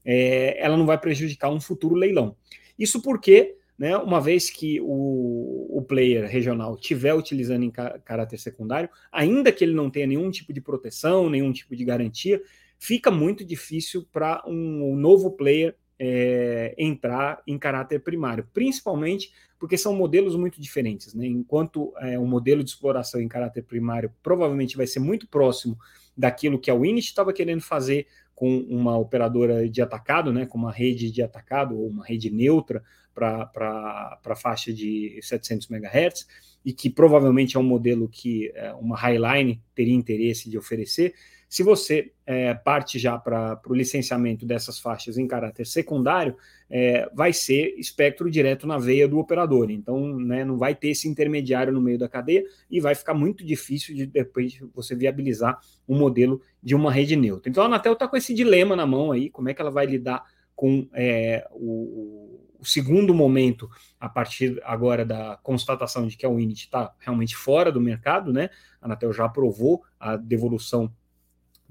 ela 0.06 0.78
não 0.78 0.86
vai 0.86 0.98
prejudicar 0.98 1.50
um 1.50 1.60
futuro 1.60 1.96
leilão. 1.96 2.36
Isso 2.78 3.02
porque, 3.02 3.58
né, 3.82 3.98
uma 3.98 4.22
vez 4.22 4.48
que 4.52 4.80
o, 4.80 5.66
o 5.76 5.82
player 5.82 6.30
regional 6.30 6.76
estiver 6.76 7.16
utilizando 7.16 7.64
em 7.64 7.72
caráter 7.72 8.38
secundário, 8.38 8.88
ainda 9.12 9.52
que 9.52 9.64
ele 9.64 9.74
não 9.74 9.90
tenha 9.90 10.06
nenhum 10.06 10.30
tipo 10.30 10.54
de 10.54 10.62
proteção, 10.62 11.32
nenhum 11.32 11.52
tipo 11.52 11.76
de 11.76 11.84
garantia, 11.84 12.40
fica 12.78 13.10
muito 13.10 13.44
difícil 13.44 14.08
para 14.14 14.44
um, 14.46 14.92
um 14.92 14.96
novo 14.96 15.32
player 15.32 15.76
é, 15.98 16.76
entrar 16.78 17.42
em 17.48 17.58
caráter 17.58 18.04
primário, 18.04 18.48
principalmente 18.54 19.32
porque 19.58 19.76
são 19.76 19.96
modelos 19.96 20.36
muito 20.36 20.62
diferentes. 20.62 21.16
Né? 21.16 21.26
Enquanto 21.26 21.92
é, 22.02 22.20
o 22.20 22.26
modelo 22.28 22.64
de 22.64 22.70
exploração 22.70 23.20
em 23.20 23.28
caráter 23.28 23.64
primário 23.64 24.14
provavelmente 24.22 24.78
vai 24.78 24.86
ser 24.86 25.00
muito 25.00 25.28
próximo 25.28 25.76
daquilo 26.16 26.60
que 26.60 26.70
a 26.70 26.76
Winit 26.76 27.08
estava 27.08 27.34
querendo 27.34 27.62
fazer 27.62 28.06
com 28.36 28.58
uma 28.70 28.96
operadora 28.96 29.68
de 29.68 29.82
atacado, 29.82 30.32
né, 30.34 30.46
com 30.48 30.58
uma 30.58 30.72
rede 30.72 31.12
de 31.12 31.22
atacado 31.22 31.80
ou 31.80 31.88
uma 31.88 32.06
rede 32.06 32.32
neutra 32.32 32.84
para 33.14 34.20
a 34.26 34.36
faixa 34.36 34.74
de 34.74 35.20
700 35.22 35.70
MHz, 35.70 36.28
e 36.64 36.72
que 36.72 36.90
provavelmente 36.90 37.58
é 37.58 37.60
um 37.60 37.64
modelo 37.64 38.08
que 38.08 38.52
é, 38.54 38.74
uma 38.74 38.96
Highline 38.96 39.62
teria 39.74 39.96
interesse 39.96 40.50
de 40.50 40.58
oferecer. 40.58 41.14
Se 41.50 41.64
você 41.64 42.14
é, 42.26 42.54
parte 42.54 42.98
já 42.98 43.18
para 43.18 43.60
o 43.68 43.74
licenciamento 43.74 44.46
dessas 44.46 44.80
faixas 44.80 45.18
em 45.18 45.28
caráter 45.28 45.66
secundário, 45.68 46.38
é, 46.70 47.10
vai 47.14 47.34
ser 47.34 47.76
espectro 47.78 48.32
direto 48.32 48.66
na 48.66 48.78
veia 48.78 49.06
do 49.06 49.20
operador. 49.20 49.70
Então, 49.70 50.18
né, 50.18 50.46
não 50.46 50.58
vai 50.58 50.74
ter 50.74 50.92
esse 50.92 51.10
intermediário 51.10 51.74
no 51.74 51.82
meio 51.82 51.98
da 51.98 52.08
cadeia 52.08 52.46
e 52.70 52.80
vai 52.80 52.96
ficar 52.96 53.14
muito 53.14 53.46
difícil 53.46 53.94
de 53.94 54.06
depois 54.06 54.58
você 54.74 54.96
viabilizar 54.96 55.60
um 55.90 55.98
modelo 55.98 56.42
de 56.64 56.74
uma 56.74 56.90
rede 56.90 57.18
neutra. 57.18 57.50
Então, 57.50 57.64
a 57.64 57.66
Anatel 57.66 57.94
está 57.94 58.08
com 58.08 58.16
esse 58.16 58.34
dilema 58.34 58.74
na 58.74 58.86
mão 58.86 59.12
aí, 59.12 59.30
como 59.30 59.50
é 59.50 59.54
que 59.54 59.62
ela 59.62 59.72
vai 59.72 59.86
lidar 59.86 60.24
com 60.56 60.88
é, 60.94 61.46
o, 61.52 62.40
o 62.62 62.66
segundo 62.66 63.14
momento, 63.14 63.70
a 64.00 64.08
partir 64.08 64.62
agora 64.64 65.04
da 65.04 65.38
constatação 65.42 66.08
de 66.08 66.16
que 66.16 66.26
a 66.26 66.30
Unity 66.30 66.66
está 66.66 66.94
realmente 67.00 67.36
fora 67.36 67.72
do 67.72 67.82
mercado, 67.82 68.32
né? 68.32 68.52
A 68.80 68.86
Anatel 68.86 69.12
já 69.12 69.26
aprovou 69.26 69.84
a 70.00 70.16
devolução 70.16 70.94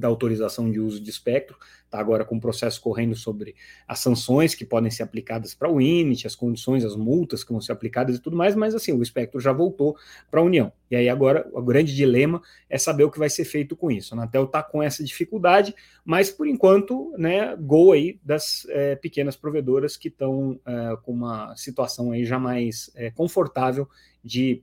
da 0.00 0.09
autorização 0.09 0.71
de 0.71 0.80
uso 0.80 1.00
de 1.00 1.11
espectro, 1.11 1.57
está 1.85 1.99
agora 1.99 2.25
com 2.25 2.37
o 2.37 2.40
processo 2.40 2.80
correndo 2.80 3.14
sobre 3.14 3.54
as 3.87 3.99
sanções 3.99 4.54
que 4.54 4.64
podem 4.64 4.90
ser 4.90 5.02
aplicadas 5.02 5.54
para 5.54 5.71
o 5.71 5.80
INIT, 5.80 6.26
as 6.26 6.35
condições, 6.35 6.85
as 6.85 6.97
multas 6.97 7.45
que 7.45 7.52
vão 7.52 7.61
ser 7.61 7.73
aplicadas 7.73 8.16
e 8.16 8.19
tudo 8.21 8.37
mais, 8.37 8.54
mas 8.54 8.75
assim, 8.75 8.92
o 8.92 9.02
espectro 9.02 9.40
já 9.40 9.52
voltou 9.52 9.97
para 10.30 10.40
a 10.40 10.42
União. 10.42 10.73
E 10.90 10.97
aí 10.97 11.09
agora 11.09 11.47
o 11.52 11.61
grande 11.61 11.95
dilema 11.95 12.40
é 12.69 12.78
saber 12.78 13.04
o 13.04 13.11
que 13.11 13.19
vai 13.19 13.28
ser 13.28 13.45
feito 13.45 13.76
com 13.76 13.90
isso. 13.90 14.14
A 14.14 14.19
Anatel 14.19 14.45
está 14.45 14.62
com 14.62 14.83
essa 14.83 15.04
dificuldade, 15.04 15.75
mas 16.04 16.30
por 16.30 16.47
enquanto, 16.47 17.12
né, 17.19 17.54
gol 17.57 17.92
aí 17.92 18.19
das 18.25 18.66
é, 18.71 18.97
pequenas 18.97 19.37
provedoras 19.37 19.97
que 19.97 20.09
estão 20.09 20.59
é, 20.64 20.97
com 21.02 21.12
uma 21.12 21.54
situação 21.57 22.12
aí 22.12 22.25
já 22.25 22.38
mais 22.38 22.90
é, 22.95 23.11
confortável 23.11 23.88
de 24.23 24.62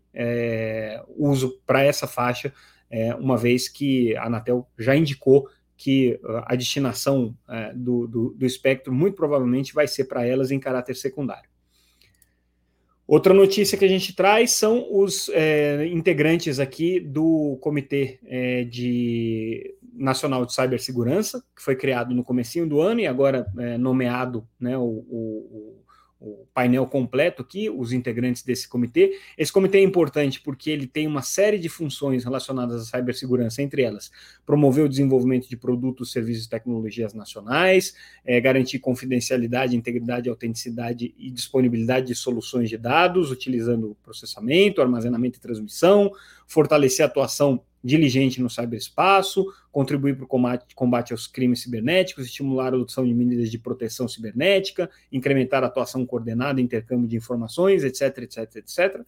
uso 1.18 1.60
para 1.66 1.82
essa 1.84 2.06
faixa 2.06 2.54
é, 2.90 3.14
uma 3.16 3.38
vez 3.38 3.68
que 3.68 4.16
a 4.16 4.26
Anatel 4.26 4.68
já 4.78 4.96
indicou 4.96 5.48
que 5.76 6.20
uh, 6.24 6.44
a 6.46 6.56
destinação 6.56 7.38
é, 7.48 7.72
do, 7.74 8.08
do, 8.08 8.30
do, 8.32 8.46
espectro 8.46 8.92
muito 8.92 9.16
provavelmente 9.16 9.74
vai 9.74 9.88
ser 9.88 10.06
para 10.06 10.26
elas 10.26 10.50
em 10.50 10.60
caráter 10.60 10.96
secundário. 10.96 11.48
Outra 13.08 13.34
notícia 13.34 13.78
que 13.78 13.86
a 13.86 13.88
gente 13.88 14.14
traz 14.14 14.52
são 14.52 14.86
os 14.92 15.30
é, 15.30 15.86
integrantes 15.88 16.60
aqui 16.60 17.00
do 17.00 17.58
Comitê 17.62 18.20
é, 18.26 18.66
de 18.66 19.76
Nacional 19.94 20.46
de 20.46 20.54
Cibersegurança, 20.54 21.42
que 21.56 21.62
foi 21.62 21.76
criado 21.76 22.14
no 22.14 22.24
comecinho 22.24 22.68
do 22.68 22.82
ano 22.82 23.00
e 23.00 23.08
agora 23.08 23.48
é, 23.60 23.78
nomeado 23.78 24.46
né, 24.60 24.78
o, 24.78 24.82
o, 24.84 25.84
o 26.20 26.48
painel 26.54 26.88
completo 26.88 27.42
aqui, 27.42 27.70
os 27.70 27.92
integrantes 27.92 28.42
desse 28.44 28.68
comitê. 28.68 29.20
Esse 29.38 29.52
comitê 29.52 29.78
é 29.78 29.84
importante 29.84 30.42
porque 30.42 30.70
ele 30.70 30.88
tem 30.88 31.06
uma 31.06 31.22
série 31.22 31.60
de 31.60 31.70
funções 31.70 32.24
relacionadas 32.24 32.82
à 32.82 32.98
cibersegurança, 32.98 33.62
entre 33.62 33.84
elas 33.84 34.12
promover 34.48 34.86
o 34.86 34.90
desenvolvimento 34.90 35.50
de 35.50 35.58
produtos, 35.58 36.12
serviços 36.12 36.46
e 36.46 36.50
tecnologias 36.50 37.14
nacionais, 37.14 37.94
é, 38.26 38.40
garantir 38.40 38.80
confidencialidade, 38.80 39.76
integridade, 39.76 40.30
autenticidade 40.30 41.14
e 41.18 41.30
disponibilidade 41.30 42.08
de 42.08 42.16
soluções 42.16 42.70
de 42.70 42.78
dados, 42.78 43.30
utilizando 43.30 43.98
processamento, 44.02 44.82
armazenamento 44.82 45.38
e 45.38 45.42
transmissão, 45.42 46.10
fortalecer 46.48 47.04
a 47.04 47.10
atuação 47.10 47.62
diligente 47.84 48.42
no 48.42 48.50
ciberespaço, 48.50 49.46
contribuir 49.72 50.16
para 50.16 50.26
o 50.26 50.28
combate, 50.28 50.76
combate, 50.76 51.12
aos 51.14 51.28
crimes 51.28 51.62
cibernéticos, 51.62 52.26
estimular 52.26 52.74
a 52.74 52.78
adoção 52.78 53.06
de 53.06 53.14
medidas 53.14 53.50
de 53.50 53.58
proteção 53.58 54.08
cibernética, 54.08 54.90
incrementar 55.12 55.64
a 55.64 55.68
atuação 55.68 56.06
coordenada, 56.06 56.60
intercâmbio 56.60 57.08
de 57.08 57.16
informações, 57.16 57.84
etc, 57.84 58.18
etc, 58.20 58.56
etc. 58.56 59.02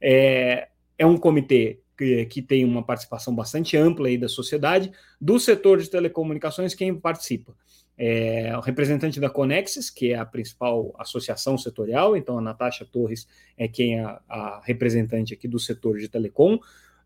É, 0.00 0.68
é 0.98 1.06
um 1.06 1.16
comitê 1.16 1.80
que, 1.96 2.24
que, 2.26 2.42
tem 2.42 2.64
uma 2.64 2.82
participação 2.82 3.34
bastante 3.34 3.76
ampla 3.76 4.08
aí 4.08 4.16
da 4.16 4.28
sociedade, 4.28 4.90
do 5.20 5.38
setor 5.38 5.78
de 5.78 5.90
telecomunicações, 5.90 6.74
quem 6.74 6.94
participa. 6.94 7.54
é, 8.02 8.56
o 8.56 8.60
representante 8.60 9.20
da 9.20 9.28
Conexis, 9.28 9.90
que 9.90 10.12
é 10.12 10.16
a 10.16 10.24
principal 10.24 10.94
associação 10.98 11.58
setorial, 11.58 12.16
então 12.16 12.38
a 12.38 12.40
Natasha 12.40 12.86
Torres 12.86 13.28
é 13.58 13.68
quem 13.68 13.98
é 13.98 14.04
a, 14.04 14.22
a 14.26 14.60
representante 14.64 15.34
aqui 15.34 15.46
do 15.46 15.58
setor 15.58 15.98
de 15.98 16.08
telecom, 16.08 16.58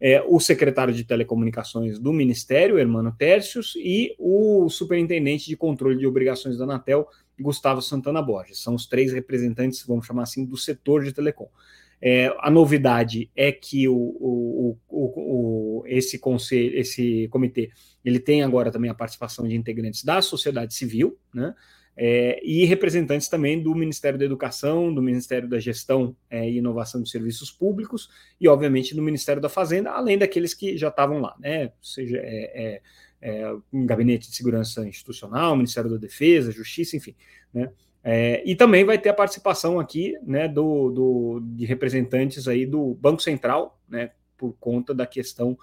é, 0.07 0.23
o 0.29 0.39
secretário 0.39 0.93
de 0.93 1.03
telecomunicações 1.03 1.99
do 1.99 2.13
Ministério, 2.13 2.79
Hermano 2.79 3.11
Tércios, 3.11 3.73
e 3.75 4.15
o 4.19 4.69
superintendente 4.69 5.47
de 5.47 5.57
controle 5.57 5.97
de 5.97 6.07
obrigações 6.07 6.59
da 6.59 6.65
Anatel, 6.65 7.09
Gustavo 7.41 7.81
Santana 7.81 8.21
Borges. 8.21 8.59
São 8.59 8.75
os 8.75 8.87
três 8.87 9.15
representantes, 9.15 9.83
vamos 9.87 10.05
chamar 10.05 10.25
assim, 10.25 10.45
do 10.45 10.59
setor 10.59 11.05
de 11.05 11.11
telecom. 11.15 11.49
É, 12.03 12.31
a 12.41 12.51
novidade 12.51 13.31
é 13.35 13.51
que 13.51 13.89
o, 13.89 13.97
o, 13.97 14.79
o, 14.91 15.81
o, 15.81 15.85
esse 15.87 16.19
conselho, 16.19 16.79
esse 16.79 17.27
comitê, 17.29 17.71
ele 18.05 18.19
tem 18.19 18.43
agora 18.43 18.71
também 18.71 18.91
a 18.91 18.95
participação 18.95 19.49
de 19.49 19.57
integrantes 19.57 20.05
da 20.05 20.21
sociedade 20.21 20.75
civil, 20.75 21.19
né? 21.35 21.55
É, 21.97 22.41
e 22.43 22.65
representantes 22.65 23.29
também 23.29 23.63
do 23.63 23.73
Ministério 23.75 24.19
da 24.19 24.25
Educação, 24.25 24.93
do 24.93 25.01
Ministério 25.01 25.49
da 25.49 25.61
Gestão 25.61 26.17
é, 26.29 26.49
e 26.49 26.59
Inovação 26.59 27.01
de 27.01 27.09
Serviços 27.09 27.53
Públicos 27.53 28.11
e, 28.41 28.49
obviamente, 28.49 28.97
do 28.97 29.03
Ministério 29.03 29.41
da 29.41 29.49
Fazenda, 29.49 29.91
além 29.91 30.19
daqueles 30.19 30.55
que 30.55 30.77
já 30.77 30.89
estavam 30.89 31.21
lá, 31.21 31.37
né? 31.39 31.67
Ou 31.67 31.73
seja, 31.81 32.19
é, 32.19 32.81
é, 33.23 33.41
é 33.43 33.57
um 33.73 33.87
gabinete 33.87 34.29
de 34.29 34.37
segurança 34.37 34.87
institucional, 34.87 35.57
Ministério 35.57 35.89
da 35.89 35.97
Defesa, 35.97 36.51
Justiça, 36.51 36.97
enfim, 36.97 37.15
né? 37.53 37.71
É, 38.07 38.43
e 38.45 38.55
também 38.55 38.85
vai 38.85 38.99
ter 38.99 39.09
a 39.09 39.15
participação 39.15 39.81
aqui 39.81 40.15
né, 40.23 40.47
do, 40.47 40.91
do, 40.91 41.41
de 41.41 41.65
representantes 41.65 42.47
aí 42.47 42.67
do 42.67 42.95
Banco 42.97 43.23
Central, 43.23 43.81
né, 43.89 44.11
por 44.37 44.55
conta 44.61 44.93
da 44.93 45.07
questão 45.07 45.57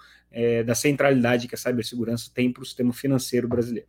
da 0.64 0.74
centralidade 0.74 1.46
que 1.46 1.54
a 1.54 1.58
cibersegurança 1.58 2.30
tem 2.34 2.50
para 2.50 2.62
o 2.62 2.64
sistema 2.64 2.90
financeiro 2.90 3.46
brasileiro. 3.46 3.86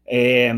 É, 0.07 0.55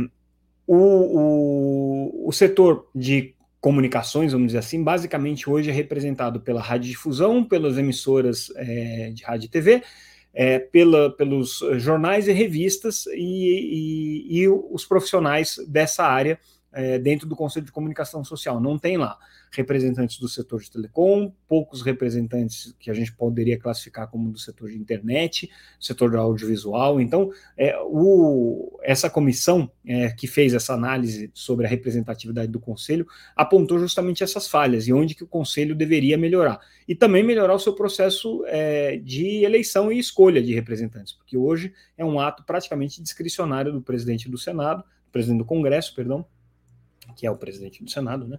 o, 0.66 0.76
o, 0.76 2.28
o 2.28 2.32
setor 2.32 2.90
de 2.94 3.34
comunicações, 3.64 4.32
vamos 4.32 4.48
dizer 4.48 4.58
assim, 4.58 4.84
basicamente 4.84 5.48
hoje 5.48 5.70
é 5.70 5.72
representado 5.72 6.38
pela 6.38 6.60
radiodifusão, 6.60 7.42
pelas 7.42 7.78
emissoras 7.78 8.52
é, 8.56 9.10
de 9.14 9.24
rádio 9.24 9.46
e 9.46 9.48
TV, 9.48 9.82
é, 10.34 10.58
pela, 10.58 11.08
pelos 11.16 11.60
jornais 11.76 12.28
e 12.28 12.32
revistas 12.32 13.06
e, 13.06 14.28
e, 14.28 14.42
e 14.42 14.48
os 14.50 14.84
profissionais 14.84 15.56
dessa 15.66 16.04
área 16.04 16.38
é, 16.74 16.98
dentro 16.98 17.26
do 17.26 17.36
Conselho 17.36 17.64
de 17.64 17.72
Comunicação 17.72 18.24
Social. 18.24 18.60
Não 18.60 18.78
tem 18.78 18.96
lá 18.96 19.18
representantes 19.52 20.18
do 20.18 20.28
setor 20.28 20.60
de 20.60 20.70
telecom, 20.70 21.32
poucos 21.48 21.80
representantes 21.82 22.74
que 22.78 22.90
a 22.90 22.94
gente 22.94 23.12
poderia 23.12 23.58
classificar 23.58 24.08
como 24.08 24.30
do 24.30 24.38
setor 24.38 24.70
de 24.70 24.76
internet, 24.76 25.48
setor 25.78 26.10
do 26.10 26.18
audiovisual. 26.18 27.00
Então, 27.00 27.30
é, 27.56 27.78
o, 27.80 28.78
essa 28.82 29.08
comissão 29.08 29.70
é, 29.86 30.10
que 30.10 30.26
fez 30.26 30.52
essa 30.52 30.74
análise 30.74 31.30
sobre 31.32 31.66
a 31.66 31.68
representatividade 31.68 32.50
do 32.50 32.58
Conselho 32.58 33.06
apontou 33.36 33.78
justamente 33.78 34.24
essas 34.24 34.48
falhas 34.48 34.88
e 34.88 34.92
onde 34.92 35.14
que 35.14 35.24
o 35.24 35.28
Conselho 35.28 35.74
deveria 35.74 36.18
melhorar. 36.18 36.60
E 36.86 36.94
também 36.94 37.22
melhorar 37.22 37.54
o 37.54 37.58
seu 37.58 37.74
processo 37.74 38.44
é, 38.46 38.96
de 38.96 39.44
eleição 39.44 39.92
e 39.92 39.98
escolha 39.98 40.42
de 40.42 40.52
representantes, 40.52 41.12
porque 41.12 41.36
hoje 41.36 41.72
é 41.96 42.04
um 42.04 42.18
ato 42.18 42.42
praticamente 42.44 43.00
discricionário 43.00 43.72
do 43.72 43.80
presidente 43.80 44.28
do 44.28 44.36
Senado, 44.36 44.84
presidente 45.12 45.38
do 45.38 45.44
Congresso, 45.44 45.94
perdão, 45.94 46.26
que 47.14 47.26
é 47.26 47.30
o 47.30 47.36
presidente 47.36 47.82
do 47.82 47.90
Senado, 47.90 48.26
né? 48.26 48.38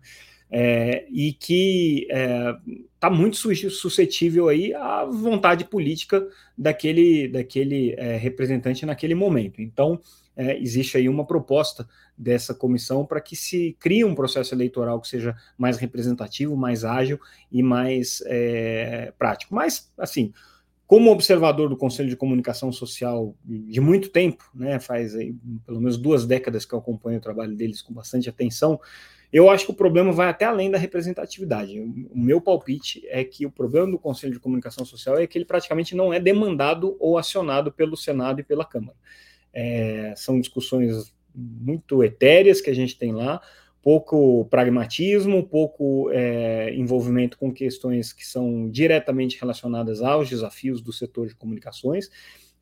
É, 0.49 1.07
e 1.09 1.33
que 1.33 2.03
está 2.03 2.19
é, 2.19 2.57
tá 2.99 3.09
muito 3.09 3.35
suscetível 3.35 4.47
aí 4.47 4.73
à 4.75 5.03
vontade 5.03 5.65
política 5.65 6.25
daquele, 6.55 7.27
daquele 7.27 7.95
é, 7.97 8.15
representante 8.15 8.85
naquele 8.85 9.15
momento. 9.15 9.59
Então, 9.59 9.99
é, 10.37 10.57
existe 10.59 10.97
aí 10.97 11.09
uma 11.09 11.25
proposta 11.25 11.87
dessa 12.17 12.53
comissão 12.53 13.05
para 13.05 13.21
que 13.21 13.35
se 13.35 13.75
crie 13.79 14.05
um 14.05 14.15
processo 14.15 14.53
eleitoral 14.53 15.01
que 15.01 15.07
seja 15.07 15.35
mais 15.57 15.77
representativo, 15.77 16.55
mais 16.55 16.83
ágil 16.83 17.19
e 17.51 17.63
mais 17.63 18.21
é, 18.27 19.13
prático. 19.17 19.55
Mas, 19.55 19.91
assim, 19.97 20.31
como 20.87 21.11
observador 21.11 21.69
do 21.69 21.77
Conselho 21.77 22.09
de 22.09 22.15
Comunicação 22.15 22.71
Social 22.71 23.35
de 23.43 23.81
muito 23.81 24.09
tempo, 24.09 24.49
né, 24.53 24.79
faz 24.79 25.15
aí, 25.15 25.35
pelo 25.65 25.79
menos 25.79 25.97
duas 25.97 26.25
décadas 26.25 26.65
que 26.65 26.73
eu 26.73 26.79
acompanho 26.79 27.17
o 27.17 27.21
trabalho 27.21 27.55
deles 27.55 27.81
com 27.81 27.93
bastante 27.93 28.29
atenção, 28.29 28.79
eu 29.33 29.49
acho 29.49 29.65
que 29.65 29.71
o 29.71 29.75
problema 29.75 30.11
vai 30.11 30.29
até 30.29 30.45
além 30.45 30.69
da 30.69 30.77
representatividade. 30.77 31.79
O 31.79 32.17
meu 32.17 32.39
palpite 32.39 33.05
é 33.07 33.23
que 33.23 33.45
o 33.45 33.51
problema 33.51 33.91
do 33.91 33.99
Conselho 33.99 34.33
de 34.33 34.39
Comunicação 34.39 34.85
Social 34.85 35.17
é 35.17 35.27
que 35.27 35.37
ele 35.37 35.45
praticamente 35.45 35.95
não 35.95 36.13
é 36.13 36.19
demandado 36.19 36.95
ou 36.99 37.17
acionado 37.17 37.71
pelo 37.71 37.97
Senado 37.97 38.39
e 38.39 38.43
pela 38.43 38.63
Câmara. 38.63 38.97
É, 39.51 40.13
são 40.15 40.39
discussões 40.39 41.13
muito 41.33 42.03
etéreas 42.03 42.61
que 42.61 42.69
a 42.69 42.73
gente 42.73 42.97
tem 42.97 43.11
lá, 43.11 43.41
pouco 43.85 44.45
pragmatismo, 44.45 45.47
pouco 45.47 46.09
é, 46.11 46.73
envolvimento 46.73 47.37
com 47.37 47.53
questões 47.53 48.11
que 48.11 48.25
são 48.25 48.67
diretamente 48.67 49.39
relacionadas 49.39 50.01
aos 50.01 50.27
desafios 50.27 50.81
do 50.81 50.91
setor 50.91 51.27
de 51.27 51.35
comunicações. 51.35 52.09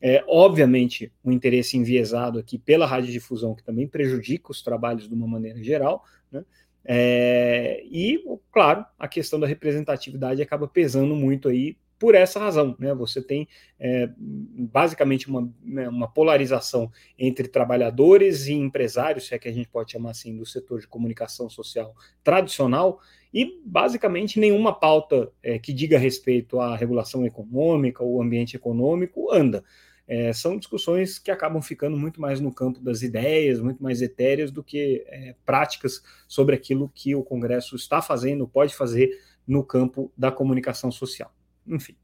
É, 0.02 0.22
obviamente, 0.28 1.10
um 1.24 1.32
interesse 1.32 1.78
enviesado 1.78 2.38
aqui 2.38 2.58
pela 2.58 2.84
radiodifusão, 2.84 3.54
que 3.54 3.64
também 3.64 3.88
prejudica 3.88 4.52
os 4.52 4.60
trabalhos 4.60 5.08
de 5.08 5.14
uma 5.14 5.26
maneira 5.26 5.62
geral, 5.62 6.04
né? 6.30 6.44
É, 6.84 7.82
e, 7.90 8.22
claro, 8.52 8.84
a 8.98 9.08
questão 9.08 9.40
da 9.40 9.46
representatividade 9.46 10.42
acaba 10.42 10.68
pesando 10.68 11.16
muito 11.16 11.48
aí 11.48 11.74
por 12.04 12.14
essa 12.14 12.38
razão. 12.38 12.76
Né? 12.78 12.94
Você 12.94 13.22
tem 13.22 13.48
é, 13.80 14.10
basicamente 14.18 15.26
uma, 15.26 15.50
né, 15.62 15.88
uma, 15.88 16.06
polarização 16.06 16.92
entre 17.18 17.48
trabalhadores 17.48 18.46
e 18.46 18.52
empresários, 18.52 19.26
se 19.26 19.34
é 19.34 19.38
que 19.38 19.48
a 19.48 19.52
gente 19.52 19.70
pode 19.70 19.92
chamar 19.92 20.10
assim, 20.10 20.36
do 20.36 20.44
setor 20.44 20.80
de 20.80 20.86
comunicação 20.86 21.48
social 21.48 21.94
tradicional, 22.22 23.00
e 23.32 23.58
basicamente 23.64 24.38
nenhuma 24.38 24.70
pauta 24.70 25.32
é, 25.42 25.58
que 25.58 25.72
diga 25.72 25.96
respeito 25.96 26.60
à 26.60 26.76
regulação 26.76 27.24
econômica 27.24 28.04
ou 28.04 28.20
ambiente 28.20 28.54
econômico 28.54 29.32
anda. 29.32 29.64
É, 30.06 30.30
são 30.34 30.58
discussões 30.58 31.18
que 31.18 31.30
acabam 31.30 31.62
ficando 31.62 31.96
muito 31.96 32.20
mais 32.20 32.38
no 32.38 32.52
campo 32.52 32.80
das 32.80 33.00
ideias, 33.00 33.60
muito 33.60 33.82
mais 33.82 34.02
etéreas 34.02 34.50
do 34.50 34.62
que 34.62 35.06
é, 35.08 35.34
práticas 35.46 36.02
sobre 36.28 36.54
aquilo 36.54 36.92
que 36.94 37.14
o 37.14 37.22
Congresso 37.22 37.74
está 37.74 38.02
fazendo, 38.02 38.46
pode 38.46 38.74
fazer 38.74 39.18
no 39.48 39.64
campo 39.64 40.12
da 40.14 40.30
comunicação 40.30 40.92
social. 40.92 41.32
Enfim. 41.66 41.96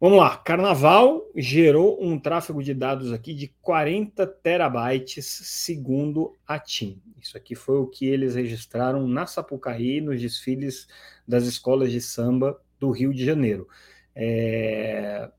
Vamos 0.00 0.18
lá, 0.18 0.36
Carnaval 0.36 1.24
gerou 1.34 1.98
um 1.98 2.18
tráfego 2.18 2.62
de 2.62 2.74
dados 2.74 3.10
aqui 3.10 3.32
de 3.32 3.48
40 3.62 4.26
terabytes, 4.26 5.24
segundo 5.24 6.36
a 6.46 6.58
TIM. 6.58 7.00
Isso 7.18 7.38
aqui 7.38 7.54
foi 7.54 7.78
o 7.78 7.86
que 7.86 8.06
eles 8.06 8.34
registraram 8.34 9.08
na 9.08 9.24
Sapucaí, 9.24 10.00
nos 10.02 10.20
desfiles 10.20 10.86
das 11.26 11.44
escolas 11.44 11.90
de 11.90 12.02
samba 12.02 12.60
do 12.78 12.90
Rio 12.90 13.14
de 13.14 13.24
Janeiro. 13.24 13.66
É... 14.14 15.30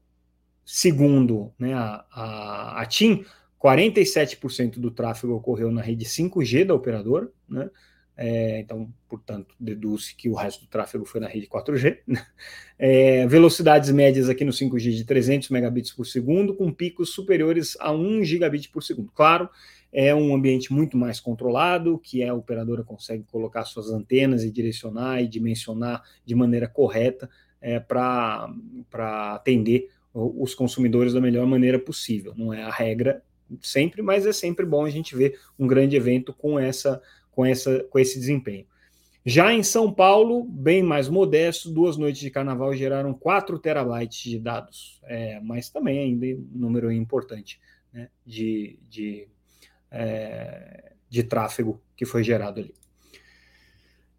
Segundo 0.66 1.54
né, 1.60 1.76
a, 1.76 2.04
a, 2.12 2.82
a 2.82 2.86
TIM, 2.88 3.24
47% 3.62 4.80
do 4.80 4.90
tráfego 4.90 5.36
ocorreu 5.36 5.70
na 5.72 5.82
rede 5.82 6.06
5G 6.06 6.66
da 6.66 6.74
operadora, 6.74 7.32
né? 7.48 7.70
É, 8.18 8.60
então, 8.60 8.90
portanto, 9.10 9.54
deduz 9.60 10.12
que 10.12 10.30
o 10.30 10.34
resto 10.34 10.62
do 10.62 10.68
tráfego 10.68 11.06
foi 11.06 11.20
na 11.20 11.28
rede 11.28 11.48
4G. 11.48 12.00
Né? 12.08 12.26
É, 12.78 13.26
velocidades 13.28 13.90
médias 13.92 14.30
aqui 14.30 14.44
no 14.44 14.52
5G 14.52 14.92
de 14.92 15.06
300 15.06 15.50
megabits 15.50 15.92
por 15.92 16.06
segundo, 16.06 16.54
com 16.56 16.72
picos 16.72 17.12
superiores 17.12 17.78
a 17.80 17.92
1 17.92 18.24
gigabit 18.24 18.70
por 18.70 18.84
segundo. 18.84 19.12
Claro, 19.14 19.50
é 19.92 20.14
um 20.14 20.36
ambiente 20.36 20.74
muito 20.74 20.98
mais 20.98 21.20
controlado, 21.20 21.98
que 22.00 22.24
a 22.24 22.34
operadora 22.34 22.84
consegue 22.84 23.24
colocar 23.24 23.64
suas 23.64 23.90
antenas 23.90 24.44
e 24.44 24.52
direcionar 24.52 25.22
e 25.22 25.28
dimensionar 25.28 26.04
de 26.26 26.36
maneira 26.36 26.68
correta 26.68 27.30
é, 27.62 27.80
para 27.80 28.50
atender 29.36 29.90
os 30.14 30.54
consumidores 30.54 31.14
da 31.14 31.20
melhor 31.20 31.46
maneira 31.46 31.78
possível. 31.78 32.34
Não 32.38 32.54
é 32.54 32.64
a 32.64 32.72
regra 32.72 33.22
sempre, 33.62 34.02
mas 34.02 34.26
é 34.26 34.32
sempre 34.32 34.66
bom 34.66 34.86
a 34.86 34.90
gente 34.90 35.16
ver 35.16 35.40
um 35.58 35.68
grande 35.68 35.96
evento 35.96 36.34
com 36.34 36.60
essa 36.60 37.02
com 37.36 37.46
essa 37.46 37.84
com 37.90 38.00
esse 38.00 38.18
desempenho. 38.18 38.66
Já 39.26 39.52
em 39.52 39.64
São 39.64 39.92
Paulo, 39.92 40.44
bem 40.44 40.84
mais 40.84 41.10
modesto, 41.10 41.72
duas 41.72 41.98
noites 41.98 42.22
de 42.22 42.30
carnaval 42.30 42.76
geraram 42.76 43.12
4 43.12 43.58
terabytes 43.58 44.22
de 44.22 44.40
dados, 44.40 45.02
é, 45.04 45.40
mas 45.40 45.68
também 45.68 45.98
ainda 45.98 46.28
um 46.28 46.48
número 46.54 46.92
importante 46.92 47.60
né, 47.92 48.08
de, 48.24 48.78
de, 48.88 49.28
é, 49.90 50.92
de 51.10 51.24
tráfego 51.24 51.82
que 51.98 52.06
foi 52.06 52.24
gerado 52.24 52.60
ali. 52.60 52.74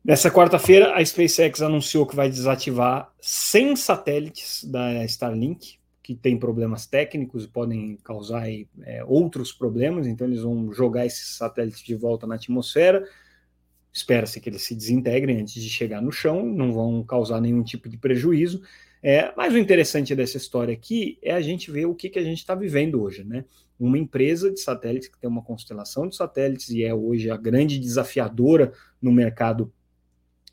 Nessa 0.04 0.28
quarta-feira, 0.28 0.96
a 0.96 1.04
SpaceX 1.04 1.62
anunciou 1.62 2.04
que 2.04 2.16
vai 2.16 2.28
desativar 2.28 3.12
100 3.20 3.76
satélites 3.76 4.64
da 4.64 5.04
Starlink, 5.04 5.78
que 6.06 6.14
tem 6.14 6.38
problemas 6.38 6.86
técnicos 6.86 7.44
e 7.44 7.48
podem 7.48 7.96
causar 8.04 8.48
é, 8.48 9.04
outros 9.04 9.52
problemas, 9.52 10.06
então 10.06 10.26
eles 10.26 10.42
vão 10.42 10.72
jogar 10.72 11.04
esses 11.04 11.36
satélites 11.36 11.82
de 11.82 11.96
volta 11.96 12.28
na 12.28 12.36
atmosfera 12.36 13.04
Espera-se 13.96 14.42
que 14.42 14.50
eles 14.50 14.60
se 14.60 14.74
desintegrem 14.74 15.40
antes 15.40 15.54
de 15.54 15.70
chegar 15.70 16.02
no 16.02 16.12
chão, 16.12 16.44
não 16.44 16.70
vão 16.70 17.02
causar 17.02 17.40
nenhum 17.40 17.62
tipo 17.62 17.88
de 17.88 17.96
prejuízo. 17.96 18.60
É, 19.02 19.32
mas 19.34 19.54
o 19.54 19.58
interessante 19.58 20.14
dessa 20.14 20.36
história 20.36 20.74
aqui 20.74 21.18
é 21.22 21.32
a 21.32 21.40
gente 21.40 21.70
ver 21.70 21.86
o 21.86 21.94
que, 21.94 22.10
que 22.10 22.18
a 22.18 22.22
gente 22.22 22.36
está 22.36 22.54
vivendo 22.54 23.00
hoje, 23.00 23.24
né? 23.24 23.46
Uma 23.80 23.96
empresa 23.96 24.52
de 24.52 24.60
satélites 24.60 25.08
que 25.08 25.18
tem 25.18 25.30
uma 25.30 25.40
constelação 25.40 26.06
de 26.06 26.14
satélites 26.14 26.68
e 26.68 26.84
é 26.84 26.94
hoje 26.94 27.30
a 27.30 27.38
grande 27.38 27.78
desafiadora 27.78 28.70
no 29.00 29.10
mercado 29.10 29.72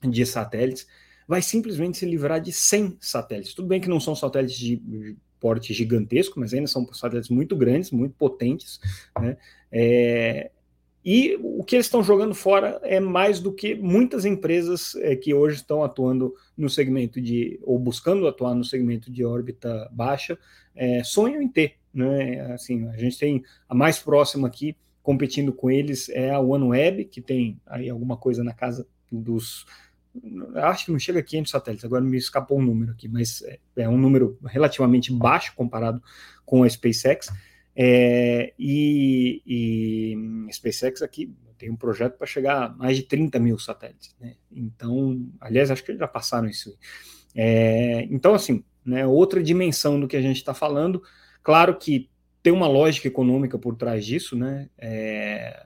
de 0.01 0.25
satélites, 0.25 0.87
vai 1.27 1.41
simplesmente 1.41 1.97
se 1.97 2.05
livrar 2.05 2.39
de 2.39 2.53
100 2.53 2.97
satélites. 3.01 3.53
Tudo 3.53 3.67
bem 3.67 3.81
que 3.81 3.89
não 3.89 3.99
são 3.99 4.15
satélites 4.15 4.57
de 4.57 5.17
porte 5.43 5.73
gigantesco, 5.73 6.39
mas 6.39 6.53
ainda 6.53 6.67
são 6.67 6.87
satélites 6.93 7.29
muito 7.29 7.53
grandes, 7.53 7.91
muito 7.91 8.15
potentes, 8.15 8.79
né? 9.19 9.35
É, 9.69 10.51
e 11.03 11.37
o 11.43 11.65
que 11.65 11.75
eles 11.75 11.87
estão 11.87 12.01
jogando 12.01 12.33
fora 12.33 12.79
é 12.81 12.97
mais 12.97 13.41
do 13.41 13.51
que 13.51 13.75
muitas 13.75 14.23
empresas 14.23 14.95
é, 14.95 15.17
que 15.17 15.33
hoje 15.33 15.57
estão 15.57 15.83
atuando 15.83 16.33
no 16.55 16.69
segmento 16.69 17.19
de, 17.19 17.59
ou 17.63 17.77
buscando 17.77 18.25
atuar 18.25 18.55
no 18.55 18.63
segmento 18.63 19.11
de 19.11 19.25
órbita 19.25 19.89
baixa, 19.91 20.39
é, 20.73 21.03
sonham 21.03 21.41
em 21.41 21.49
ter. 21.49 21.73
Né? 21.93 22.39
Assim, 22.53 22.87
a 22.87 22.95
gente 22.95 23.19
tem 23.19 23.43
a 23.67 23.75
mais 23.75 23.99
próxima 23.99 24.47
aqui, 24.47 24.77
competindo 25.01 25.51
com 25.51 25.69
eles, 25.69 26.07
é 26.07 26.31
a 26.31 26.39
OneWeb, 26.39 27.03
que 27.03 27.19
tem 27.19 27.59
aí 27.67 27.89
alguma 27.89 28.15
coisa 28.15 28.41
na 28.41 28.53
casa 28.53 28.87
dos. 29.11 29.65
Acho 30.55 30.85
que 30.85 30.91
não 30.91 30.99
chega 30.99 31.19
a 31.19 31.23
500 31.23 31.51
satélites, 31.51 31.85
agora 31.85 32.03
me 32.03 32.17
escapou 32.17 32.59
um 32.59 32.63
número 32.63 32.91
aqui, 32.91 33.07
mas 33.07 33.41
é, 33.41 33.59
é 33.77 33.89
um 33.89 33.97
número 33.97 34.37
relativamente 34.45 35.11
baixo 35.11 35.53
comparado 35.55 36.01
com 36.45 36.63
a 36.63 36.69
SpaceX. 36.69 37.29
É, 37.75 38.53
e, 38.57 39.41
e, 39.45 40.53
SpaceX 40.53 41.01
aqui 41.01 41.33
tem 41.57 41.71
um 41.71 41.75
projeto 41.75 42.17
para 42.17 42.27
chegar 42.27 42.63
a 42.63 42.69
mais 42.69 42.97
de 42.97 43.03
30 43.03 43.39
mil 43.39 43.57
satélites. 43.57 44.15
Né? 44.19 44.35
Então, 44.51 45.27
aliás, 45.41 45.71
acho 45.71 45.83
que 45.83 45.97
já 45.97 46.07
passaram 46.07 46.47
isso. 46.47 46.77
É, 47.35 48.07
então, 48.11 48.35
assim, 48.35 48.63
né, 48.85 49.07
outra 49.07 49.41
dimensão 49.41 49.99
do 49.99 50.07
que 50.07 50.17
a 50.17 50.21
gente 50.21 50.37
está 50.37 50.53
falando. 50.53 51.01
Claro 51.41 51.75
que 51.77 52.09
tem 52.41 52.51
uma 52.51 52.67
lógica 52.67 53.07
econômica 53.07 53.57
por 53.57 53.75
trás 53.75 54.05
disso, 54.05 54.35
né? 54.35 54.69
É, 54.77 55.65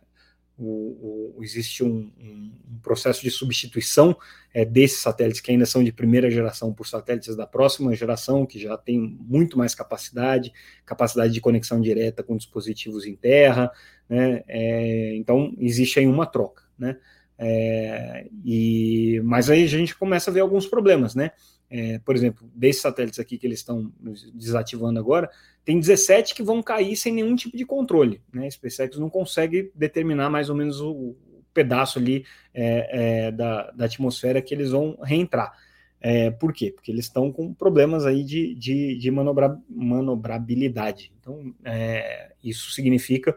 o, 0.57 1.35
o, 1.37 1.43
existe 1.43 1.83
um, 1.83 2.11
um, 2.19 2.51
um, 2.71 2.79
processo 2.81 3.21
de 3.21 3.29
substituição 3.29 4.17
é, 4.53 4.65
desses 4.65 5.01
satélites 5.01 5.39
que 5.39 5.51
ainda 5.51 5.65
são 5.67 5.83
de 5.83 5.91
primeira 5.91 6.31
geração 6.31 6.73
por 6.73 6.87
satélites 6.87 7.35
da 7.35 7.45
próxima 7.45 7.95
geração, 7.95 8.45
que 8.45 8.59
já 8.59 8.75
tem 8.75 8.99
muito 8.99 9.57
mais 9.57 9.75
capacidade, 9.75 10.51
capacidade 10.85 11.31
de 11.31 11.41
conexão 11.41 11.79
direta 11.79 12.23
com 12.23 12.35
dispositivos 12.35 13.05
em 13.05 13.15
terra, 13.15 13.71
né? 14.09 14.43
É, 14.47 15.15
então 15.15 15.53
existe 15.59 15.99
aí 15.99 16.07
uma 16.07 16.25
troca, 16.25 16.63
né? 16.77 16.97
É, 17.37 18.27
e, 18.43 19.21
mas 19.23 19.49
aí 19.49 19.63
a 19.63 19.67
gente 19.67 19.95
começa 19.95 20.31
a 20.31 20.33
ver 20.33 20.39
alguns 20.39 20.65
problemas, 20.65 21.13
né? 21.13 21.31
É, 21.69 21.99
por 21.99 22.15
exemplo, 22.15 22.49
desses 22.55 22.81
satélites 22.81 23.19
aqui 23.19 23.37
que 23.37 23.45
eles 23.45 23.59
estão 23.59 23.91
desativando 24.33 24.99
agora, 24.99 25.29
tem 25.65 25.79
17 25.79 26.33
que 26.33 26.41
vão 26.41 26.63
cair 26.63 26.95
sem 26.95 27.13
nenhum 27.13 27.35
tipo 27.35 27.57
de 27.57 27.65
controle. 27.65 28.21
Né? 28.33 28.47
A 28.47 28.51
SpaceX 28.51 28.97
não 28.97 29.09
consegue 29.09 29.69
determinar 29.75 30.29
mais 30.29 30.49
ou 30.49 30.55
menos 30.55 30.79
o, 30.79 30.91
o 30.91 31.17
pedaço 31.53 31.99
ali 31.99 32.25
é, 32.53 33.25
é, 33.27 33.31
da, 33.31 33.71
da, 33.71 33.85
atmosfera 33.85 34.41
que 34.41 34.53
eles 34.53 34.71
vão 34.71 34.97
reentrar. 35.03 35.51
É, 35.99 36.31
por 36.31 36.53
quê? 36.53 36.71
Porque 36.71 36.89
eles 36.89 37.05
estão 37.05 37.33
com 37.33 37.53
problemas 37.53 38.05
aí 38.05 38.23
de, 38.23 38.55
de, 38.55 38.97
de 38.97 39.11
manobra, 39.11 39.59
manobrabilidade. 39.67 41.11
Então, 41.19 41.53
é, 41.65 42.31
isso 42.41 42.71
significa 42.71 43.35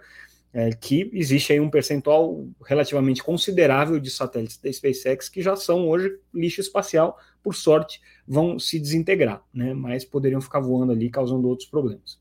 é, 0.52 0.70
que 0.70 1.10
existe 1.12 1.52
aí 1.52 1.60
um 1.60 1.70
percentual 1.70 2.46
relativamente 2.64 3.22
considerável 3.22 4.00
de 4.00 4.10
satélites 4.10 4.58
da 4.58 4.72
SpaceX 4.72 5.28
que 5.28 5.42
já 5.42 5.54
são 5.54 5.88
hoje 5.88 6.18
lixo 6.34 6.60
espacial, 6.60 7.18
por 7.42 7.54
sorte, 7.54 8.00
vão 8.26 8.58
se 8.58 8.78
desintegrar, 8.78 9.42
né? 9.54 9.72
mas 9.72 10.04
poderiam 10.04 10.40
ficar 10.40 10.60
voando 10.60 10.92
ali, 10.92 11.08
causando 11.08 11.48
outros 11.48 11.68
problemas. 11.68 12.18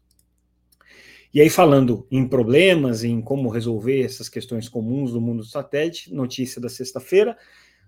E 1.31 1.39
aí, 1.39 1.49
falando 1.49 2.07
em 2.09 2.27
problemas, 2.27 3.03
em 3.03 3.21
como 3.21 3.49
resolver 3.49 4.01
essas 4.01 4.27
questões 4.27 4.67
comuns 4.67 5.11
do 5.11 5.21
mundo 5.21 5.39
do 5.39 5.45
satélite, 5.45 6.11
notícia 6.11 6.59
da 6.59 6.69
sexta-feira, 6.69 7.37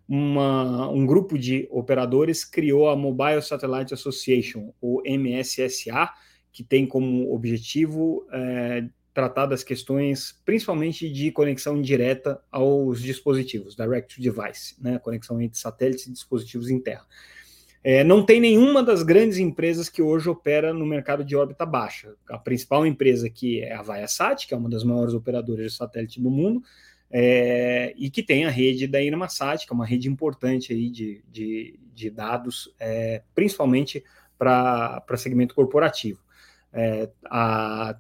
um 0.08 1.06
grupo 1.06 1.40
de 1.40 1.68
operadores 1.72 2.44
criou 2.44 2.90
a 2.90 2.96
Mobile 2.96 3.42
Satellite 3.42 3.94
Association, 3.94 4.74
ou 4.82 5.02
MSSA, 5.06 6.12
que 6.52 6.64
tem 6.64 6.86
como 6.86 7.34
objetivo 7.34 8.28
é, 8.32 8.84
tratar 9.14 9.46
das 9.46 9.64
questões 9.64 10.40
principalmente 10.46 11.10
de 11.10 11.32
conexão 11.32 11.82
direta 11.82 12.42
aos 12.52 13.02
dispositivos, 13.02 13.76
direct 13.76 14.16
to 14.16 14.22
device, 14.22 14.76
né, 14.82 15.00
conexão 15.00 15.42
entre 15.42 15.60
satélites 15.60 16.08
e 16.08 16.12
dispositivos 16.12 16.70
em 16.70 16.80
terra. 16.80 17.06
É, 17.84 18.04
não 18.04 18.24
tem 18.24 18.40
nenhuma 18.40 18.84
das 18.84 19.02
grandes 19.02 19.40
empresas 19.40 19.90
que 19.90 20.02
hoje 20.02 20.30
opera 20.30 20.72
no 20.72 20.86
mercado 20.86 21.26
de 21.26 21.36
órbita 21.36 21.66
baixa. 21.66 22.14
A 22.30 22.38
principal 22.38 22.86
empresa 22.86 23.26
aqui 23.26 23.60
é 23.60 23.74
a 23.74 23.82
Viasat, 23.82 24.48
que 24.48 24.54
é 24.54 24.58
uma 24.58 24.70
das 24.70 24.84
maiores 24.84 25.16
operadoras 25.16 25.72
de 25.72 25.78
satélite 25.78 26.22
do 26.22 26.30
mundo, 26.30 26.62
é, 27.10 27.94
e 27.98 28.10
que 28.10 28.24
tem 28.24 28.46
a 28.46 28.50
rede 28.50 28.88
da 28.88 29.04
Inmarsat, 29.04 29.66
que 29.66 29.74
é 29.74 29.76
uma 29.76 29.86
rede 29.86 30.08
importante 30.08 30.72
aí 30.72 30.90
de, 30.90 31.24
de, 31.30 31.80
de 31.94 32.10
dados, 32.10 32.74
é, 32.80 33.24
principalmente 33.36 34.04
para 34.38 35.04
segmento 35.18 35.54
corporativo. 35.54 36.20
É, 36.72 37.10
a 37.26 37.98